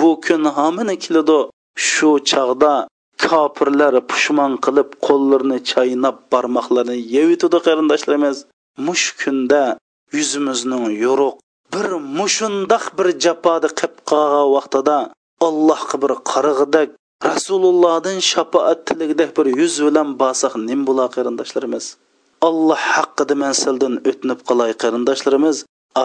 [0.00, 1.38] bu kun homini keladi.
[1.88, 2.72] Shu chog'da
[3.24, 8.36] kofirlar pushmon qilib qo'llarini chaynab barmoqlarini yevitidi qarindoshlarimiz.
[8.86, 9.62] Mush kunda
[10.16, 11.34] yuzimizning yo'ruq
[11.74, 14.96] bir mushundoq bir jafodi qilib qolgan vaqtida
[15.46, 16.88] allohga bir qarg'idak
[17.30, 21.86] rasulullohdan shafoat tiligidek bir yuz bilan borsaq nim bo'lar qarindoshlarimiz.
[22.48, 25.56] Alloh haqqida man sildan o'tnib qolay qarindoshlarimiz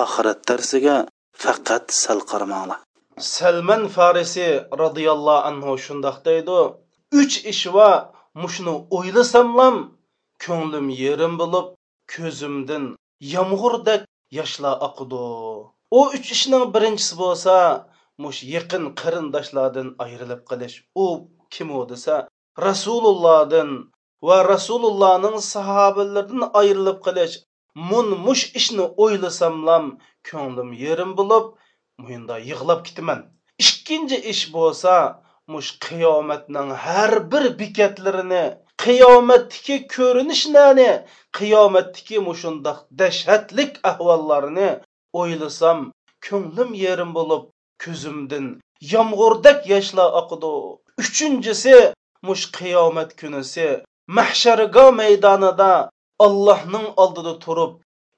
[0.01, 0.95] oxirat darsiga
[1.43, 2.79] faqat sal qaramanglar
[3.35, 4.47] salman farisi
[4.81, 6.59] roziyallohu anhu shundoq deydi
[7.21, 7.89] uch ish va
[8.41, 9.75] mushuni o'ylasamlam
[10.45, 11.67] ko'nglim yerim bo'lib
[12.13, 12.85] ko'zimdan
[13.33, 14.01] yomg'irdak
[14.39, 15.25] yoshlar oqidi
[15.97, 17.55] u uch ishning birinchisi bo'lsa
[18.23, 21.07] mush yaqin qarindoshlardan ayrilib qilish u
[21.53, 22.15] kim u desa
[22.67, 23.69] rasulullohdan
[24.25, 27.35] va rasulullohning sahobalaridan ayrilib qilish
[27.89, 29.85] mun mush ishni o'ylasamlam
[30.29, 31.45] ko'nglim yerim bo'lib
[32.03, 33.19] muyinda yig'lab ketaman.
[33.63, 34.93] Ikkinchi ish bo'lsa
[35.53, 38.45] mush qiyomatning har bir bekatlarini
[38.83, 40.91] qiyomatdagi ko'rinishlarni
[41.37, 44.69] qiyomatdagi mushundoq dahshatlik ahvollarini
[45.21, 45.79] o'ylasam
[46.27, 47.43] ko'nglim yerim bo'lib
[47.83, 48.45] ko'zimdan
[48.93, 50.51] yomg'irdak yoshlar oqidi
[51.03, 51.75] uchinchisi
[52.27, 53.67] mush qiyomat kunisi
[54.07, 55.71] mahsharga maydonida
[56.25, 57.73] allohning oldida turib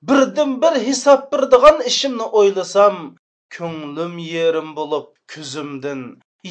[0.10, 2.96] birdan bir hisob birdigan ishimni o'ylasam
[3.56, 6.02] ko'nglim yerim bo'lib ko'zimdan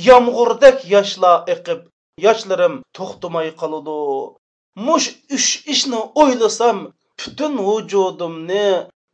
[0.08, 1.80] yomg'irdak yoshlar iqib
[2.26, 3.98] yoshlarim to'xtamay qoladi.
[4.86, 6.78] Mush uch ishni o'ylasam
[7.20, 8.66] butun vujudimni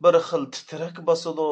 [0.03, 1.49] bir xil titrak bosadi.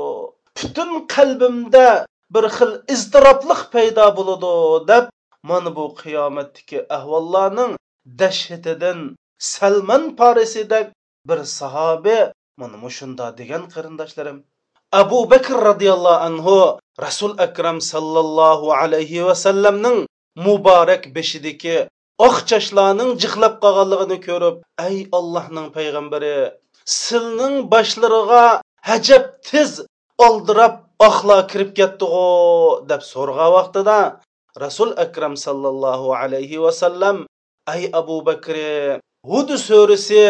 [0.57, 1.87] Butun qalbimda
[2.33, 4.53] bir xil iztirobliq paydo bo'ladi
[4.91, 5.05] deb
[5.49, 7.71] mana bu qiyomatdagi ahvollarning
[8.05, 10.87] dahshatidan salman parisidek
[11.29, 14.43] bir sahoba mana mushunda degan qarindoshlarim.
[14.91, 16.57] Abu bakr roziyallohu anhu
[17.05, 19.97] rasul akram sallallohu alayhi vasallamning
[20.35, 21.75] muborak beshidiki
[22.27, 24.55] oq chashlarning jiqlab qolganligini ko'rib
[24.87, 26.35] ey allohning payg'ambari
[26.85, 28.45] silning boshlariga
[28.89, 29.71] hajab tiz
[30.27, 30.75] oldirab
[31.09, 32.27] oqlar kirib ketdig'u
[32.91, 33.97] deb so'rg'a vaqtida
[34.63, 37.17] rasul akram sallallohu alayhi vasallam
[37.71, 38.55] ay abu bakr
[39.29, 40.23] hud surasi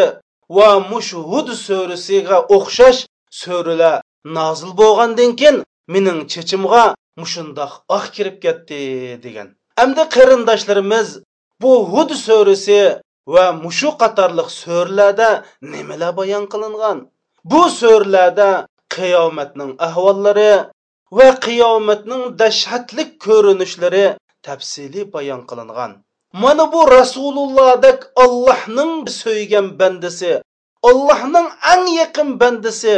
[0.55, 3.01] va mush hud surasiga o'xshash
[3.41, 4.01] suralar
[4.37, 5.57] nozil bo'lgandan keyin
[5.93, 6.85] mening chechimga
[7.19, 8.79] mushundoq oq kirib ketdi
[9.25, 9.49] degan
[9.81, 11.07] Әмді qarindoshlarimiz
[11.61, 12.79] bu Hud surasi
[13.33, 15.29] va mushu qatorliq surlarda
[15.71, 16.99] nimalar bayon qilingan?
[17.51, 18.49] Bu surlarda
[18.95, 20.51] qiyomatning ahvollari
[21.17, 24.05] va qiyomatning dahshatli ko'rinishlari
[24.47, 25.91] tafsili bayon qilingan.
[26.33, 30.41] Mana bu Rasulullohdek Allohning so'ygan bandasi,
[30.89, 32.95] Allohning eng yaqin bandasi,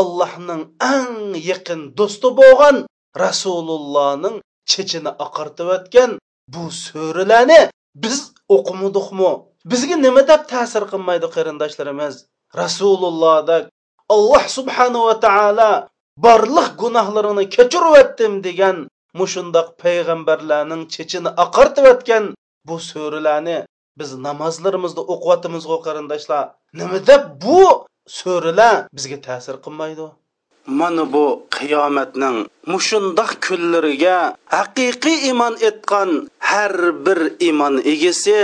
[0.00, 0.62] Allohning
[0.92, 2.76] eng yaqin do'sti bo'lgan
[3.24, 4.36] Rasulullohning
[4.70, 6.10] chechini oqartiyotgan
[6.52, 7.60] bu so'rilarni
[8.02, 8.16] biz
[8.56, 9.32] o'qimadikmi
[9.70, 12.14] bizga nima deb ta'sir qilmaydi qarindoshlarimiz?
[12.62, 13.64] Rasulullohdek
[14.14, 15.72] alloh subhanahu va taolo
[16.24, 18.08] barliq gunohlarini kechirib
[18.46, 18.76] degan
[19.20, 22.24] mushundoq payg'ambarlarning chechini oqartiyotgan
[22.68, 23.58] bu so'rilarni
[23.98, 26.44] biz namozlarimizda o'qiyotimiz qarindoshlar
[26.80, 27.62] nima deb bu
[28.18, 30.06] so'rilar bizga ta'sir qilmaydi?
[30.80, 32.36] Mana bu qiyomatning
[32.72, 34.18] mushundoq kunlariga
[34.56, 36.10] haqiqiy iymon etgan
[36.50, 36.74] har
[37.06, 38.38] bir iymon egasi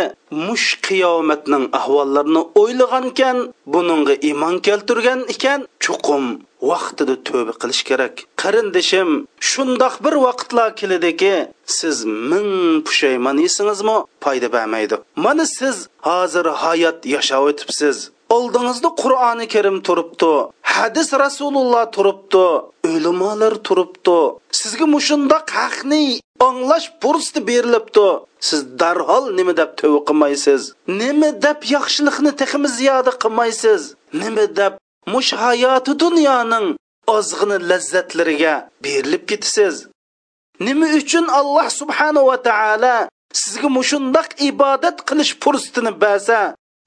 [0.46, 3.38] mush qiyomatning ahvollarini o'ylagankan
[3.72, 6.24] buningga iymon keltirgan ekan chuqum
[6.62, 8.14] vaqtida tövbe qilish kerak.
[8.42, 9.10] Qarindishim
[9.50, 11.34] shundoq bir vaqtlar keladiki
[11.78, 12.50] siz ming
[12.86, 15.76] pushaymon yesingizmi foyda bermaydi mana siz
[16.08, 17.96] hozir hayot yashab o'tibsiz.
[18.36, 20.32] Oldingizda qur'oni karim turibdi
[20.76, 22.46] hadis rasululloh turibdi
[22.94, 24.18] ulamolar turibdi.
[24.60, 26.04] Sizga mushundoq haqni
[26.48, 28.08] anglash fursati berilibdi.
[28.48, 30.62] Siz darhol nima deb tavba qilmaysiz?
[31.00, 33.80] Nima deb yaxshilikni texmi ziyoda qilmaysiz?
[34.22, 34.72] Nima deb
[35.12, 36.66] mush hayoti dunyoning
[37.16, 38.54] ozg'ini lazzatlariga
[38.84, 39.76] berilib ketasiz
[40.66, 42.96] nima uchun alloh subhanahu va taolo
[43.40, 46.40] sizga mushundoq ibodat qilish fursatini bersa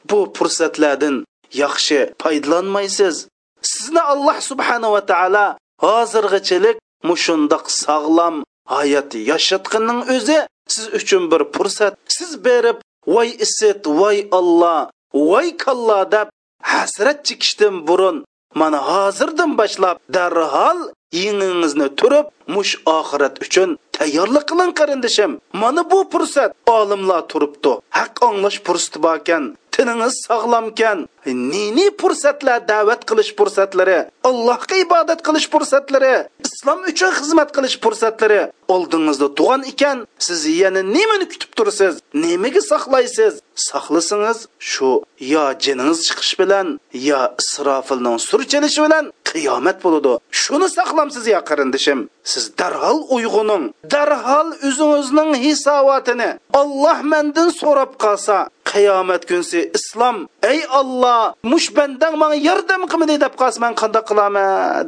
[0.10, 1.16] bu fursatlardan
[1.54, 3.16] yaxshi foydalanmaysiz.
[3.62, 5.48] Sizni alloh subhanava taolo
[5.84, 6.78] hozirgachilik
[7.10, 8.36] mushundoq sog'lom
[8.74, 10.40] hayot yashatqinning o'zi
[10.74, 11.94] siz uchun bir fursat.
[12.16, 12.78] Siz berib
[13.14, 14.82] voy isit voy olloh
[15.14, 16.28] voy kalla deb
[16.62, 20.80] hasrat chekishdan burun mana hozirdan boshlab darhol
[21.24, 25.32] yenging'izni turib mush oxirat uchun tayyorlik qiling qarindishim.
[25.62, 27.72] Mana bu fursat olimlar turibdi.
[27.98, 29.44] Haq anglash fursati bor ekan
[29.80, 30.98] tiningiz sog'lomkan.
[31.26, 34.00] Nini fursatlar da'vat qilish fursatlari
[34.30, 36.16] allohga ibodat qilish fursatlari
[36.48, 38.42] islom uchun xizmat qilish fursatlari.
[38.76, 41.94] Oldingizda tug'an ekan siz yana nimani kutib tursiz?
[42.24, 43.34] Nimaga saqlaysiz
[43.70, 44.40] saqlasangiz
[44.72, 44.90] shu
[45.34, 46.68] yo jiningiz chiqish bilan
[47.10, 52.00] yo isrofilning surchilishi bilan qiyomat bo'ladi shuni saqlamsiz yo qarindishim.
[52.32, 53.64] Siz darhol uyg'oning
[53.94, 56.30] darhol o'zingizning hisobotini
[56.62, 58.38] olloh mandan so'rab qolsa
[58.72, 60.18] qiyomat kunsi islom
[60.52, 64.48] ey olloh mush bandang manga yordam qilmadi deb qolsa man qandoq qilaman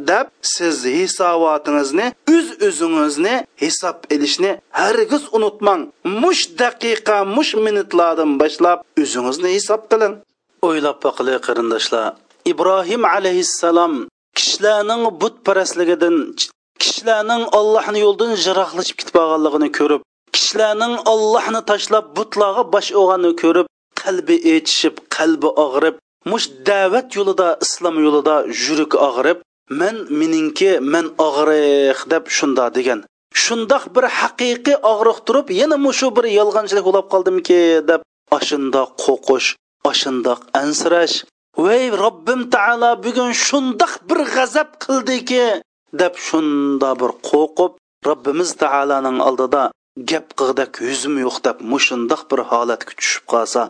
[0.09, 0.25] deb
[0.55, 4.51] siz hisobotingizni o'z o'zingizni hisob ilishni
[4.81, 5.81] hargiz unutmang.
[6.23, 10.13] Mush daqiqa mush minutlardan boshlab o'zingizni hisob qiling
[10.67, 12.05] o'ylab boqili qarindoshlar
[12.51, 13.93] ibrohim alayhissalom
[14.37, 16.15] kishilarning butparastligidan
[16.81, 20.01] kishilarning ollohni yo'ldan jiroqlashib ketib qolganligini ko'rib
[20.35, 23.67] kishilarning ollohni tashlab butlarga bosh o'g'anini ko'rib
[24.01, 25.95] qalbi echishib qalbi og'rib
[26.31, 29.39] mush da'vat yo'lida islom yo'lida yurak og'rib
[29.79, 32.99] man meninki man og'riq deb shunda degan.
[33.43, 37.59] Shundoq bir haqiqiy og'riq turib yana mushu bir yolg'onchilik bo'lib qoldimki
[37.89, 38.01] deb
[38.37, 39.47] ashundoq qo'rqish
[39.91, 41.15] ashundoq ansirash.
[41.63, 45.45] Voy robbim taolo bugun shundoq bir g'azab qildiki
[46.01, 47.71] deb shunda bir qo'rqib
[48.07, 49.63] robbimiz taoloning oldida
[50.09, 53.61] gap qig'dak yuzim yo'q deb mushundoq bir holatga tushib qolsa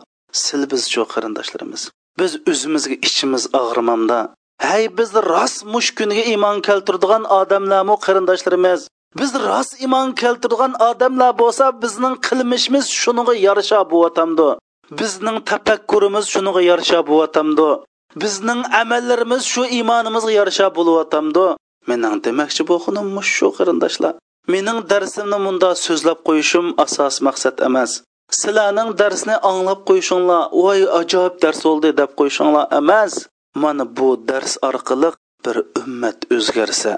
[0.42, 0.82] sil biz
[1.14, 1.82] qarindoshlarimiz.
[2.20, 4.18] Biz o'zimizga ichimiz og'rimamda
[4.68, 8.80] hay biz rost mush kuniga iymon keltiradigan odamlarmi qarindoshlarimiz?
[9.20, 14.48] Biz rost iymon keltiradigan odamlar bo'lsa bizning qilmishimiz shuniga yarasha bo'yotamdi
[15.00, 17.68] bizning tafakkurimiz shuniga yarasha bo'yotamdi
[18.22, 21.44] bizning amallarimiz shu iymonimizga yarasha bo'lyotamdi
[21.90, 24.14] mening demoqchi bo'lganim shu qarindoshlar.
[24.52, 27.90] Mening darsimni munda so'zlab qo'yishim asos maqsad emas.
[28.40, 33.12] Sizlarning darsni anglab qo'yishinglar voy ajoyib dars bo'ldi deb qo'yishinglar emas.
[33.62, 35.10] Mana bu dars orqali
[35.44, 36.92] bir ummat o'zgarsa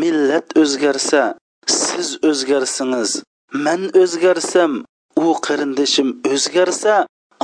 [0.00, 1.22] millat o'zgarsa
[1.66, 3.10] siz o'zgarsangiz
[3.64, 4.72] man o'zgarsam
[5.24, 6.94] u qarindishim o'zgarsa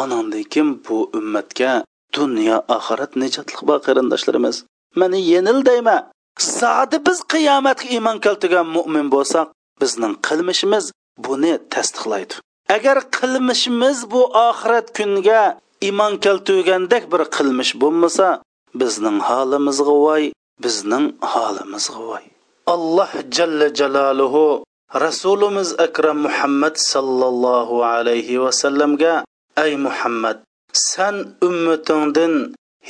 [0.02, 1.72] anandan kim bu ummatga
[2.16, 4.56] dunyo oxirat nijotlik bor qarindoshlarimiz
[5.00, 5.96] mani yenil deyma
[6.38, 9.48] zodi biz qiyomatga iymon keltirgan mo'min bo'lsak
[9.80, 10.84] bizning qilmishimiz
[11.24, 12.34] buni tasdiqlaydi.
[12.76, 15.42] Agar qilmishimiz bu oxirat kunga
[15.86, 18.28] iymon keltirgandek bir qilmish bo'lmasa
[18.80, 20.24] bizning holimizga voy
[20.64, 22.24] bizning holimizga voy.
[22.74, 24.64] Alloh jalla jaloluhu
[25.04, 29.24] rasulimiz akram muhammad sallallohu alayhi vasallamga
[29.64, 30.38] ey muhammad
[30.72, 31.16] san
[31.48, 32.34] ummatingdan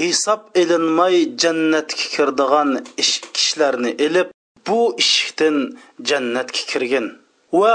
[0.01, 2.71] hisob ilinmay jannatga kirdigan
[3.35, 4.29] kishilarni ilib
[4.67, 5.57] bu eshikdan
[6.09, 7.07] jannatga kirgin.
[7.61, 7.73] Va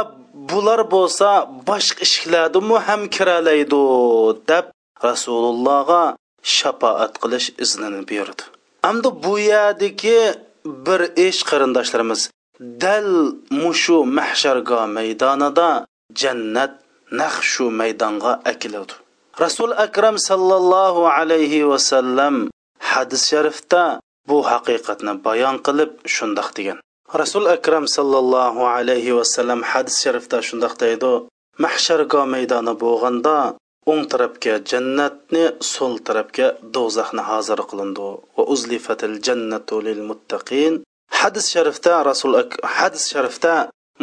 [0.50, 1.30] bular bo'lsa
[1.70, 3.82] boshqa eshiklardimi ham kiralaydi
[4.50, 4.66] deb
[5.08, 6.02] rasulullohga
[6.58, 8.44] shafoat qilish iznini berdi
[8.90, 10.20] amdi bu yerdagi
[10.86, 12.22] bir ish qarindoshlarimiz
[12.84, 13.10] dal
[13.64, 15.70] mushu mahshargo maydonida
[16.22, 16.72] jannat
[17.20, 18.94] naq shu maydonga akiladi
[19.38, 22.50] rasul akram sallallohu alayhi vasallam
[22.92, 26.78] hadis sharifda bu haqiqatni bayon qilib shundoq degan.
[27.22, 31.12] Rasul akram sallallohu alayhi vasallam hadis sharifda shundoq deydi
[31.64, 33.38] mahshargo maydoni bo'lganda
[33.92, 38.10] o'ng tarafga jannatni so'l tarafga do'zaxni hozir qilindi.
[38.36, 40.74] Va uzlifatil jannatu lil muttaqin.
[41.20, 42.34] Hadis sharifda rasul
[42.78, 43.54] hadis sharifda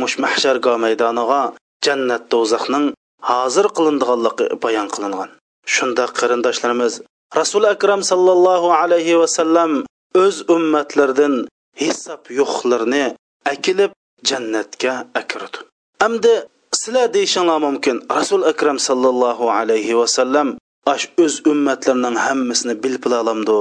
[0.01, 1.43] mush mahshargo maydoniga
[1.87, 2.87] jannat do'zaxning
[3.30, 5.30] hozir qilindiganligi bayon qilingan.
[5.74, 6.92] Shunda qarindoshlarimiz
[7.40, 9.70] rasul akram sallallohu alayhi vasallam
[10.24, 11.34] o'z ummatlaridan
[11.82, 13.04] hisob yo'qlarni
[13.52, 13.92] akilib
[14.28, 15.58] jannatga akirdi.
[16.06, 16.34] Amdi
[16.80, 20.48] sizlar deyishinglar mumkin rasul akram sallallohu alayhi vasallam
[20.94, 23.58] ash o'z ummatlarining hammasini bilib olamdi.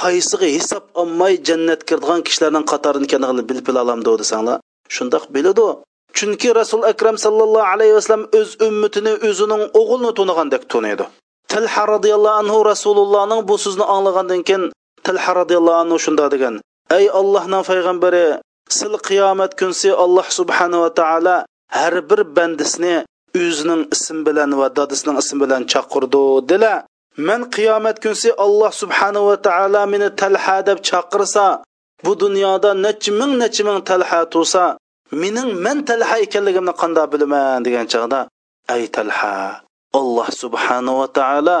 [0.00, 4.56] Qaysiga hisob olmay jannat kirdigan kishilarning qatorini bilib olamdi desanglar
[4.94, 5.68] shundoq biladi.
[6.18, 11.04] Chunki rasul akram sallallohu alayhi vasallam o'z ummatini o'zining o'g'lini tunigandek tunaydi
[11.52, 14.64] tilha roziyallohu anhu rasulullohning bu so'zni anglagandan keyin
[15.06, 16.54] tilha roziyallohu anhu shunda degan
[16.98, 18.26] ey allohning payg'ambari
[18.78, 21.36] sil qiyomat kunsi alloh subhanahu va taolo
[21.76, 22.94] har bir bandisini
[23.42, 26.74] o'zining ism bilan va dadisining ismi bilan chaqirdi dila.
[27.28, 31.46] Man qiyomat kunsi alloh subhanahu va taolo meni talha deb chaqirsa
[32.04, 34.64] bu dunyoda necha ming necha ming talha tursa
[35.12, 38.20] mening man talha ekanligimni qanday bilaman degan chog'da
[38.74, 39.62] ay talha
[40.00, 41.58] alloh subhanahu va taolo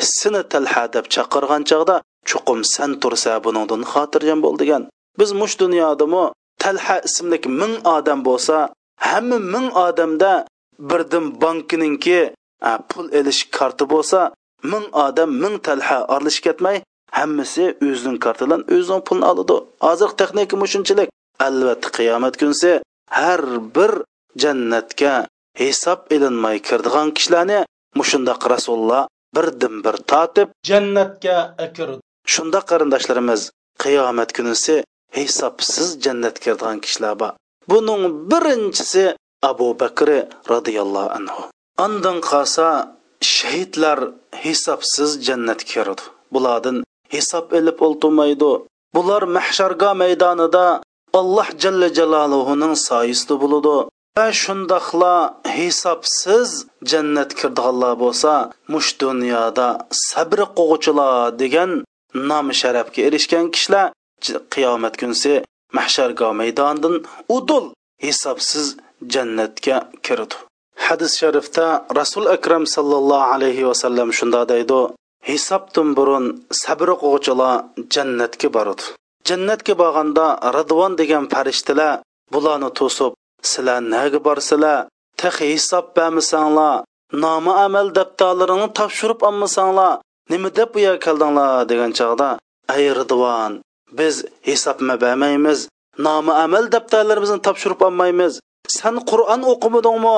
[0.00, 1.96] seni talha deb chaqirgan chog'da
[2.28, 4.82] chuqum san tursa buningdan xotirjam bo'l degan.
[5.18, 6.24] Biz mush dunyodami
[6.62, 8.56] talha ismli ming odam bo'lsa
[9.08, 10.32] hamma ming odamda
[10.90, 12.20] birdan bankininki
[12.90, 14.20] pul elish karti bo'lsa
[14.72, 16.76] ming odam ming talha aralashib ketmay
[17.18, 19.56] hammasi o'zining kartidan o'zining pulini oladi.
[19.86, 21.08] Hozir texnika shunchalik
[21.46, 22.70] albatta qiyomat kunsi
[23.18, 23.42] har
[23.76, 23.92] bir
[24.42, 25.14] jannatga
[25.62, 27.58] hisob ilinmay kirdigan kishilarni
[27.98, 29.02] mushundoq rasululloh
[29.36, 31.38] birdan bir totib jannatga
[31.76, 32.00] kirdi.
[32.32, 33.40] Shunda qarindoshlarimiz
[33.82, 34.74] qiyomat kunisi
[35.18, 37.32] hisobsiz jannatga kirdigan kishilar bor.
[37.70, 39.04] Buning birinchisi
[39.50, 40.08] abu bakr
[40.52, 41.42] roziyallohu anhu.
[41.84, 42.66] Ondan qolsa
[43.36, 43.98] shahidlar
[44.44, 46.04] hisobsiz jannatga kiradi
[46.34, 46.76] bulardan
[47.14, 48.52] hisob ilib o'ltirmaydi.
[48.96, 50.64] Bular mahsharga maydonida
[51.20, 53.74] alloh jalla jaloluhuning soyisida bo'ladi.
[54.18, 55.14] Va shundoqla
[55.56, 56.48] hisobsiz
[56.90, 58.32] jannat kirdiganlar bo'lsa
[58.72, 59.68] mush dunyoda
[60.08, 61.70] sabr qo'g'uchilar degan
[62.30, 63.86] nom sharafga erishgan kishilar
[64.54, 65.32] qiyomat kunsi
[65.78, 66.94] mahsharga maydonidan
[67.36, 67.64] udul
[68.04, 68.66] hisobsiz
[69.14, 70.36] jannatga kirdi
[70.86, 71.66] hadis sharifda
[72.00, 74.80] rasul akram sallallohu alayhi vasallam shunda deydi.
[75.30, 76.24] Hisobdan burun
[76.62, 77.54] sabr qo'g'uchilar
[77.94, 78.84] jannatga boradi.
[79.28, 81.94] Jannatga borganda ridvon degan farishtalar
[82.32, 83.12] bularni to'sib
[83.50, 84.78] sizlar naga borsizlar
[85.20, 86.84] tahi hisob bermasanglar
[87.24, 89.92] nomi amal daftarlarini topshirib olmasanglar
[90.32, 91.68] nima deb bu yerga keldinglar?
[91.70, 92.30] degan chog'da
[92.74, 93.52] ay ridvon
[93.98, 94.14] biz
[94.48, 95.60] hisobma bermaymiz
[95.98, 98.40] nomi amal daftarlarimizni topshirib olmaymiz.
[98.68, 100.16] San qur'on o'qimadingmi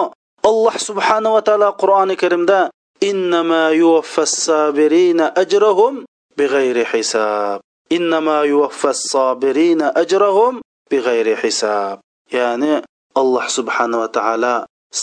[0.48, 2.70] alloh subhanava taolo qur'oni karimda
[3.10, 6.04] innama yuvaffas sabirina ajrahum
[6.38, 12.00] bighayri hisob innama yuvaffas sabirina ajrahum big'ayri hisob
[12.32, 12.82] ya'ni
[13.20, 14.54] alloh subhanava taolo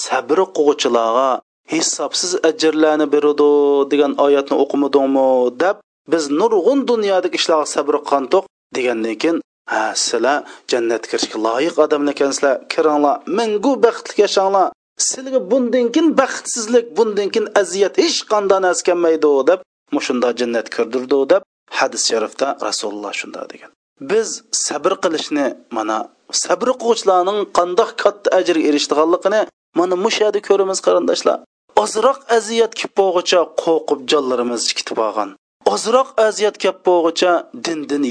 [0.03, 1.29] sabr qilg'uvchilarga
[1.73, 3.51] hisobsiz ajrlarni beradi
[3.91, 5.27] degan oyatni o'qimadingmi
[5.63, 5.75] deb
[6.11, 8.43] biz nurg'un dunyodagi ishlarga sabr qilgandik
[8.75, 9.37] degandan keyin
[9.71, 10.37] ha sizlar
[10.71, 14.67] jannatga kirishga loyiq odamlar ekansizlar kiringlar mangu baxtli yashanglar
[15.07, 19.59] sizlarga bundan keyin baxtsizlik bundan keyin aziyat hech qanday narsa kelmaydi deb
[19.95, 21.41] mushunda jannat kirdirdi deb
[21.77, 23.69] hadis sharifda rasululloh shunda degan.
[24.11, 24.29] Biz
[24.65, 25.45] sabr qilishni
[25.77, 25.97] mana
[26.43, 29.41] sabr qiluvchilarning qandoq katta ajrga erishdiganligini
[29.79, 31.37] mana mush ko'ramiz qarindoshlar
[31.83, 35.29] ozroq aziyat kelib bo'lg'icha qo'rqib jonlarimiz ketib olgan.
[35.73, 37.31] Ozroq aziyat kelib bo'lg'icha
[37.65, 38.03] dindan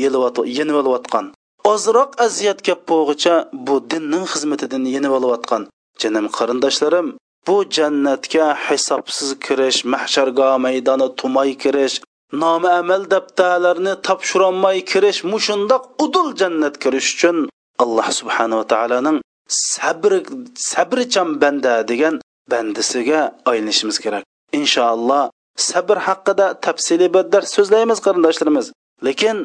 [0.56, 1.26] yenib olayotgan
[1.64, 3.34] ozroq aziyat kelib bo'lg'icha
[3.66, 5.62] bu dinning xizmatidan yenib olayotgan
[6.02, 7.08] jinim qarindoshlarim
[7.46, 11.96] bu jannatga hisobsiz kirish mahshargo maydoni tumay kirish
[12.32, 17.36] nomi amal daftarlarini topshirolmay kirish mushundoq udul jannat kirish uchun
[17.82, 19.18] alloh subhanava taoloning
[19.50, 20.12] sabr
[20.54, 22.14] sabrcham banda degan
[22.50, 23.20] bandisiga
[23.50, 24.24] aylanishimiz kerak.
[24.52, 28.66] Inshaalloh sabr haqida tafsili bir dars so'zlaymiz qarindoshlarimiz.
[29.06, 29.36] Lekin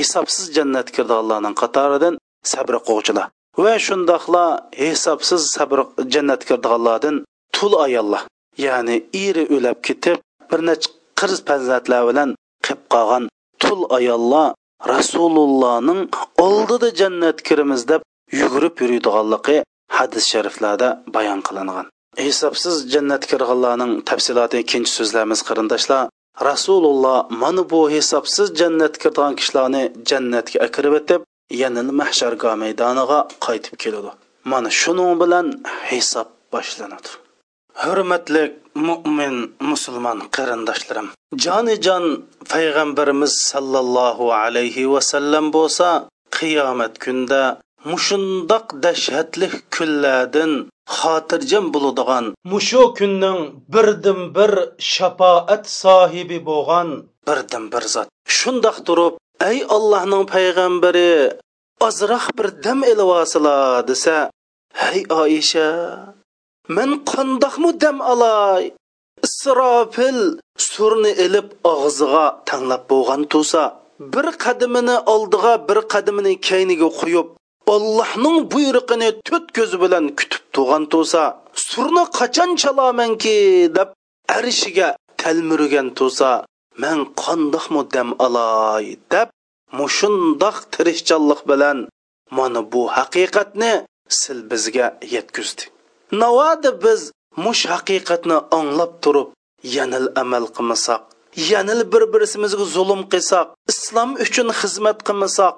[0.00, 2.14] hisobsiz jannat kirdiganlarning qatoridan
[2.52, 3.26] sabr quvchilar
[3.64, 4.44] va shundoqla
[4.84, 5.78] hisobsiz sabr
[6.14, 7.16] jannat kirdiganlardan
[7.56, 8.22] tul ayollar.
[8.66, 10.18] Ya'ni eri o'lab ketib
[10.50, 12.30] bir necha qirz farzandlar bilan
[12.64, 13.24] qilib qolgan
[13.62, 14.48] tul ayollar
[14.92, 16.00] rasulullohning
[16.46, 18.00] oldida jannat kiramiz deb
[18.40, 19.56] yugurib yuradiganligi
[19.98, 21.86] hadis shariflarda bayon qilingan.
[22.26, 26.02] Hisobsiz jannat kirganlarning tafsiloti ikkinchi so'zlarimiz qarindoshlar
[26.48, 31.20] rasululloh mana bu hisobsiz jannat kirgan kishilarni jannatga akirib o'tib
[31.62, 34.10] yana mahsharga maydoniga qaytib keladi.
[34.52, 35.46] Mana shuning bilan
[35.90, 37.10] hisob boshlanadi.
[37.82, 38.42] Hurmatli
[38.86, 39.36] mo'min
[39.70, 41.08] musulmon qarindoshlarim
[41.44, 42.04] jonijon
[42.52, 45.88] payg'ambarimiz sollallohu alayhi vasallam bo'lsa
[46.38, 47.42] qiyomat kunda
[47.90, 50.52] mushundoq dahshatli kunlardan
[50.98, 53.40] xotirjam bo'ladigan mushu kunning
[53.72, 54.52] birdan bir
[54.92, 56.88] shafoat sohibi bo'lgan
[57.26, 58.08] birdan bir zot.
[58.38, 59.14] Shundoq turib
[59.50, 61.12] ey allohning payg'ambari
[61.86, 64.16] ozroq bir dam ilvosilar desa
[64.82, 65.68] hey oisha
[66.76, 68.64] men qandoqmu dam olay
[69.26, 70.20] isrofil
[70.70, 73.62] surni ilib og'ziga tanglab bo'lgan tursa
[74.14, 77.28] bir qadimini oldiga bir qadimini keyniga qo'yib
[77.74, 81.22] Allohning buyrug'ini to'rt ko'zi bilan kutib turgan tursa
[81.68, 83.36] surni qachon chalamanki
[83.76, 83.88] deb
[84.36, 84.88] arishiga
[85.20, 86.30] talmurgan tursa
[86.82, 89.28] man qandoqmu dam olay deb
[89.78, 91.78] mushundoq tirishchanlik bilan
[92.36, 93.72] mana bu haqiqatni
[94.20, 95.64] sil bizga yetkazdi
[96.12, 97.00] navoda biz
[97.44, 99.28] mush haqiqatni anglab turib
[99.76, 101.02] yanil amal qilmasak
[101.50, 105.54] yanil bir birimizga zulm qilsak islom uchun xizmat qilmasak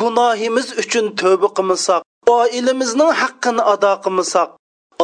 [0.00, 2.00] gunohimiz uchun tövba qilmasak
[2.38, 4.48] oilamizning haqqini ado qilmasak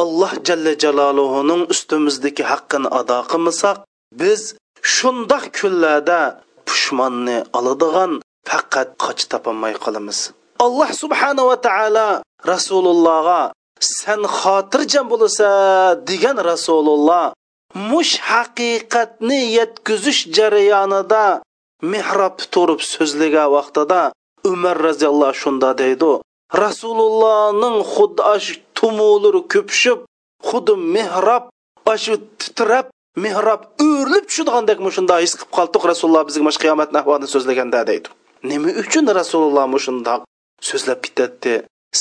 [0.01, 3.77] alloh jalla jaloluhuning ustimizdagi haqqini ado qilmasak
[4.21, 4.41] biz
[4.95, 6.21] shundoq kunlarda
[6.67, 8.11] pushmonni oladigan
[8.49, 10.19] faqat qoch topolmay qolamiz.
[10.65, 12.07] Alloh subhanava taolo
[12.51, 13.41] rasulullohga
[13.79, 15.47] san xotirjam bo'lsa
[16.09, 17.33] degan rasululloh
[17.89, 21.25] mush haqiqatni yetkazish jarayonida
[21.91, 24.01] mehrobda turib so'zlagan vaqtida
[24.51, 26.11] umar roziyallohu shunda deydi.
[26.63, 29.99] Rasulullohning xuddi shu tumulari ko'pishib
[30.49, 31.43] xuddi mehrob
[31.93, 32.85] ashu titrab
[33.23, 35.81] mehrob o'rilib tushadigandek shunda his qilib qoldik.
[35.91, 38.07] Rasululloh bizga mana qiyomat ahvolini so'zlaganda deydi.
[38.51, 40.21] Nima uchun rasululloh shundoq
[40.69, 41.53] so'zlab ketadi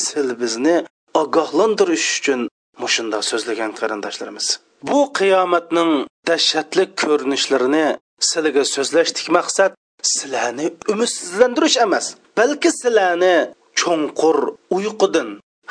[0.02, 0.76] sil bizni
[1.20, 2.40] ogohlantirish uchun
[2.82, 4.46] mushunda so'zlagan qarindoshlarimiz.
[4.88, 5.92] Bu qiyomatning
[6.28, 7.86] dahshatli ko'rinishlarini
[8.26, 9.72] sizlarga so'zlashdik maqsad
[10.12, 12.06] sizlarni umidsizlantirish emas
[12.38, 13.36] balki sizlarni
[13.80, 14.38] cho'nqur
[14.76, 15.28] uyqudan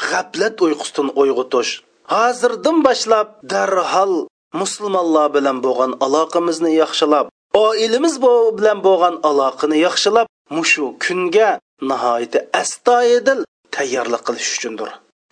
[0.10, 1.72] g'aflat uyqusidan uyg'otish
[2.14, 4.14] hozirdan boshlab darhol
[4.62, 7.26] musulmonlar bilan bo'lgan aloqamizni yaxshilab
[7.66, 8.16] oilamiz
[8.58, 10.28] bilan bo'lgan aloqani yaxshilab
[10.58, 11.50] mushu kunga
[11.90, 13.40] nihoyatda astoydil
[13.76, 14.90] tayyorlik qilish uchundir.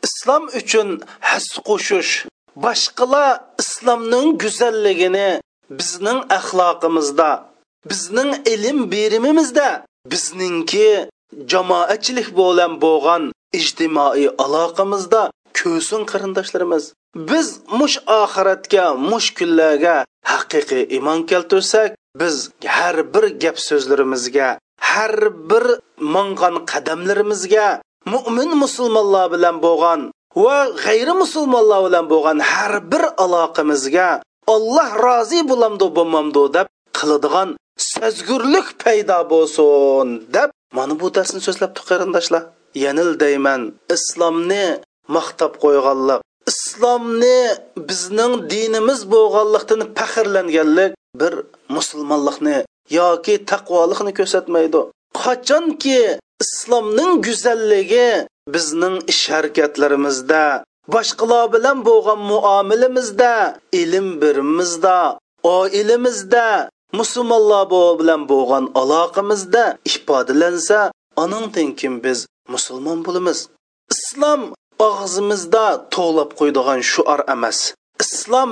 [0.08, 0.90] Islom uchun
[1.30, 2.12] has qo'shish
[2.64, 3.30] boshqalar
[3.62, 5.30] islomning go'zalligini
[5.80, 7.32] bizning axloqimizda
[7.90, 9.70] bizning ilm berimimizda
[10.12, 10.90] bizningki
[11.52, 13.24] jamoatchilik bilan bo'lgan
[13.60, 15.22] ijtimoiy aloqamizda
[15.60, 16.84] ko'sin qarindoshlarimiz.
[17.30, 17.48] Biz
[17.80, 19.96] mush oxiratga mush kunlarga
[20.32, 21.90] haqiqiy iymon keltirsak
[22.22, 22.36] biz
[22.76, 24.50] har bir gap so'zlarimizga
[24.90, 25.16] har
[25.50, 25.66] bir
[26.16, 27.68] mong'an qadamlarimizga
[28.14, 30.02] mo'min musulmonlar bilan bo'lgan
[30.44, 34.10] va g'ayri musulmonlar bilan bo'lgan har bir aloqamizga
[34.56, 37.50] olloh rozi bo'lamdi bo'lmamdu deb qiladigan
[37.92, 42.44] sezgurlik paydo bo'lsin deb mana bu darsni so'zlabdi qarindoshlar.
[42.84, 43.62] Yanil deyman
[43.96, 44.66] islomni
[45.16, 46.20] maqtab qo'yganlik
[46.52, 47.40] islomni
[47.90, 50.92] bizning dinimiz bo'lganlikdan faxrlanganlik
[51.22, 51.34] bir
[51.76, 52.58] musulmonlikni
[53.00, 54.82] yoki taqvolikni ko'rsatmaydi.
[55.24, 56.00] Qachonki
[56.44, 58.10] islomning go'zalligi
[58.54, 60.44] bizning ish harakatlarimizda
[60.94, 63.34] boshqalar bilan bo'lgan muomilimizda
[63.82, 64.98] ilm birimizda
[65.58, 66.48] oilamizda
[67.00, 67.66] musulmonlar
[68.00, 70.80] bilan bo'lgan aloqamizda ifodalansa
[71.24, 72.20] aningdan kim biz
[72.54, 73.40] musulmon bo'lamiz?
[73.94, 74.42] Islom
[74.88, 77.60] og'zimizda to'lab qo'ydigan shuar emas.
[78.04, 78.52] Islom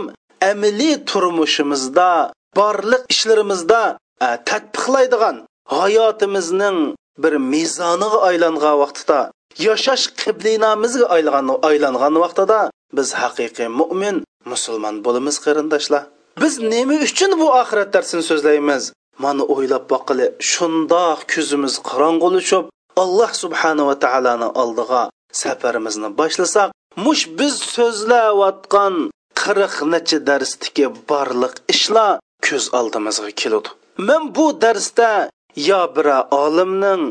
[0.52, 2.10] amaliy turmushimizda
[2.58, 3.82] borliq ishlarimizda
[4.26, 5.36] e, tatbiqlaydigan
[5.80, 6.78] hayotimizning
[7.24, 9.20] bir mezoniga aylangan vaqtida
[9.68, 12.60] yashash qiblinamizga aylangan aylangan vaqtida
[12.98, 14.16] biz haqiqiy mo'min
[14.52, 16.04] musulmon bo'lamiz qarindoshlar.
[16.42, 18.84] Biz nima uchun bu oxirat darsini so'zlaymiz?
[19.24, 22.66] Mana o'ylab boqili shundoq ko'zimiz qorong'ulishib
[23.04, 25.02] alloh subhanava taoloni oldiga
[25.42, 26.70] safarimizni boshlasak
[27.06, 28.96] mush biz so'zlayotgan
[29.42, 32.12] qirq necha darsdagi barliq ishlar
[32.48, 33.70] ko'z oldimizga keladi.
[34.08, 35.10] Men bu darsda
[35.56, 36.08] yo bir
[36.44, 37.04] olimning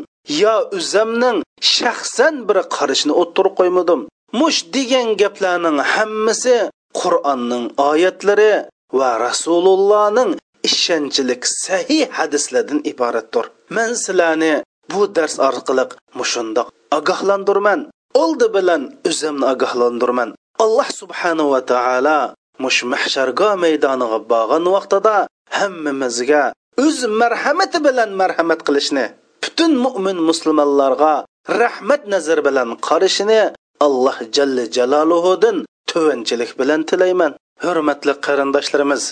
[0.42, 1.38] yo o'zimning
[1.74, 4.00] shaxsan bir qarashini o'ttirib qo'ymadim.
[4.40, 6.56] Mush degan gaplarning hammasi
[7.00, 8.52] qur'onning oyatlari
[8.98, 10.30] va rasulullohning
[10.68, 13.44] ishonchlik sahih hadislardan iboratdir.
[13.76, 14.54] Man sizlarni
[14.92, 15.84] bu dars orqali
[16.18, 16.68] mushundoq
[16.98, 17.80] ogohlantirman
[18.22, 20.28] oldi bilan o'zimni ogohlantirman.
[20.64, 22.20] Alloh subhanahu va taolo
[22.64, 25.16] mush mahshargo maydoniga borgan vaqtida
[25.58, 26.44] hammamizga
[26.84, 29.04] o'z marhamati bilan marhamat qilishni
[29.42, 31.14] butun mo'min musulmonlarga
[31.62, 33.40] rahmat nazar bilan qarashini
[33.86, 35.56] alloh jalla jaloluhudan
[35.90, 37.32] tuvanchilik bilan tilayman.
[37.64, 39.02] Hurmatli qarindoshlarimiz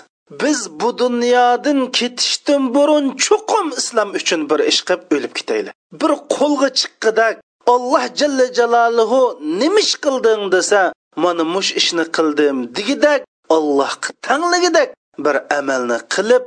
[0.43, 5.75] biz bu dunyodan ketishdan burun chuqum islom uchun bir ish qilib o'lib ketaylik.
[6.01, 7.35] Bir qo'lga chiqqidak
[7.75, 9.21] alloh jalla jaloluhu
[9.61, 10.81] nimish qilding desa
[11.25, 13.21] mana mush ishni qildim degidak
[13.57, 14.89] allohga tangligidak
[15.25, 16.43] bir amalni qilib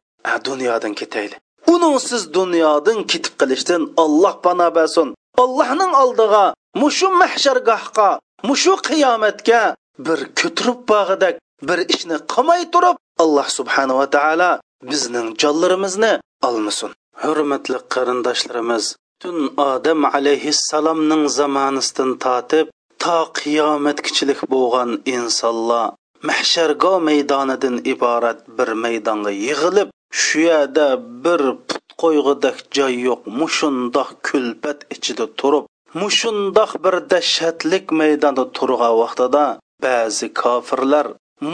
[0.48, 1.40] dunyodan ketaylik.
[1.74, 5.08] Uningsiz dunyodan ketib qilishdan olloh pano bersin.
[5.44, 6.46] Allohning oldiga
[6.82, 8.10] mushu mahshargohga
[8.50, 9.62] mushu qiyomatga
[10.06, 11.36] bir ko'tirib bog'idak
[11.68, 14.52] bir ishni qilmay turib alloh subhanava taolo
[14.92, 16.14] bizning jonlarimizni
[16.48, 16.92] olmasin.
[17.24, 18.86] Hurmatli qarindoshlarimiz
[19.24, 22.68] butun odam alayhissalomning zamonisidan tortib
[23.04, 25.94] to qiyomatgichilik bo'lgan insonlar
[26.30, 29.90] mahshargo maydonidan iborat bir maydonga yig'ilib
[30.22, 30.88] shu yerda
[31.24, 33.22] bir put qo'yg'idak joy yo'q.
[33.40, 35.66] Mushundoq kulpat ichida turib
[36.02, 39.46] mushundoq bir dahshatlik maydonda turgan vaqtida
[39.84, 41.06] ba'zi kofirlar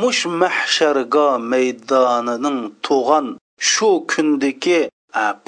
[0.02, 3.28] mush mahshargo maydonining tug'an
[3.70, 4.80] shu kundagi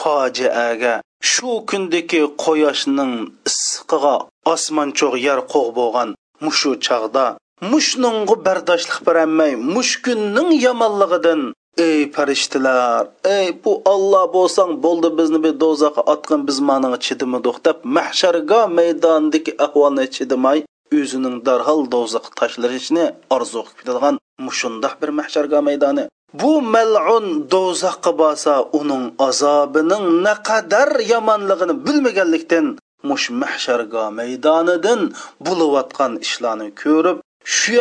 [0.01, 0.95] fojiaga
[1.31, 3.13] shu kundagi quyoshning
[3.49, 4.15] issiqiga
[4.53, 6.09] osmon cho'g' yer qo'g' bo'lgan
[6.43, 7.25] mushu chog'da
[7.71, 11.41] mushningga bardoshlik berolmay mush kunning yomonligidan
[11.77, 17.77] ey farishtalar ey bu olloh bo'lsang bo'ldi bizni bir do'zaxga otgin biz maning chidimidiq deb
[17.97, 20.59] mahsharga maydonidagi ahvolni chidamay
[20.99, 23.05] o'zining darhol do'zaxga tashlashni
[23.35, 24.15] orzu qilib ketadigan
[24.47, 26.05] mushundoq bir mahsharga maydoni.
[26.41, 32.65] Bu mal'un do'zaxga borsa uning azobining naqadar yomonligini bilmaganlikdan
[33.09, 35.01] mush mahsharga maydonidan
[35.45, 37.17] bo'layotgan ishlarni ko'rib
[37.57, 37.73] shu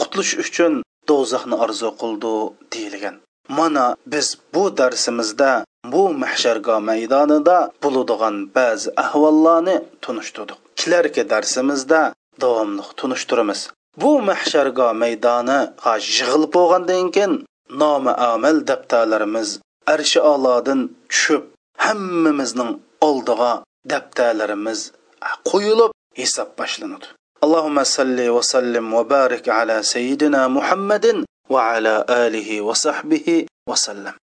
[0.00, 0.72] qutulish uchun
[1.10, 2.34] do'zaxni orzu qildi
[2.72, 3.16] deyilgan.
[3.48, 10.58] mana biz bu darsimizda bu mahshargo maydonida bo'ladigan ba'zi ahvollarni tunishtirdik.
[10.80, 13.60] Kelarki darsimizda davomli tunishtiramiz.
[14.02, 15.60] Bu mahshargo maydoni
[16.16, 17.32] yig'ilib bo'lgandan keyin
[17.82, 19.48] nomi amal daftarlarimiz
[19.94, 20.80] arshi olodin
[21.10, 21.42] tushib
[21.86, 22.72] hammamizning
[23.08, 23.52] oldiga
[23.92, 24.80] daftarlarimiz
[25.50, 27.06] qo'yilib hisob boshlanadi.
[27.44, 31.18] Allohumma salli va sallim va barik ala sayyidina muhammadin
[31.50, 34.14] وعلى آله وصحبه وسلم.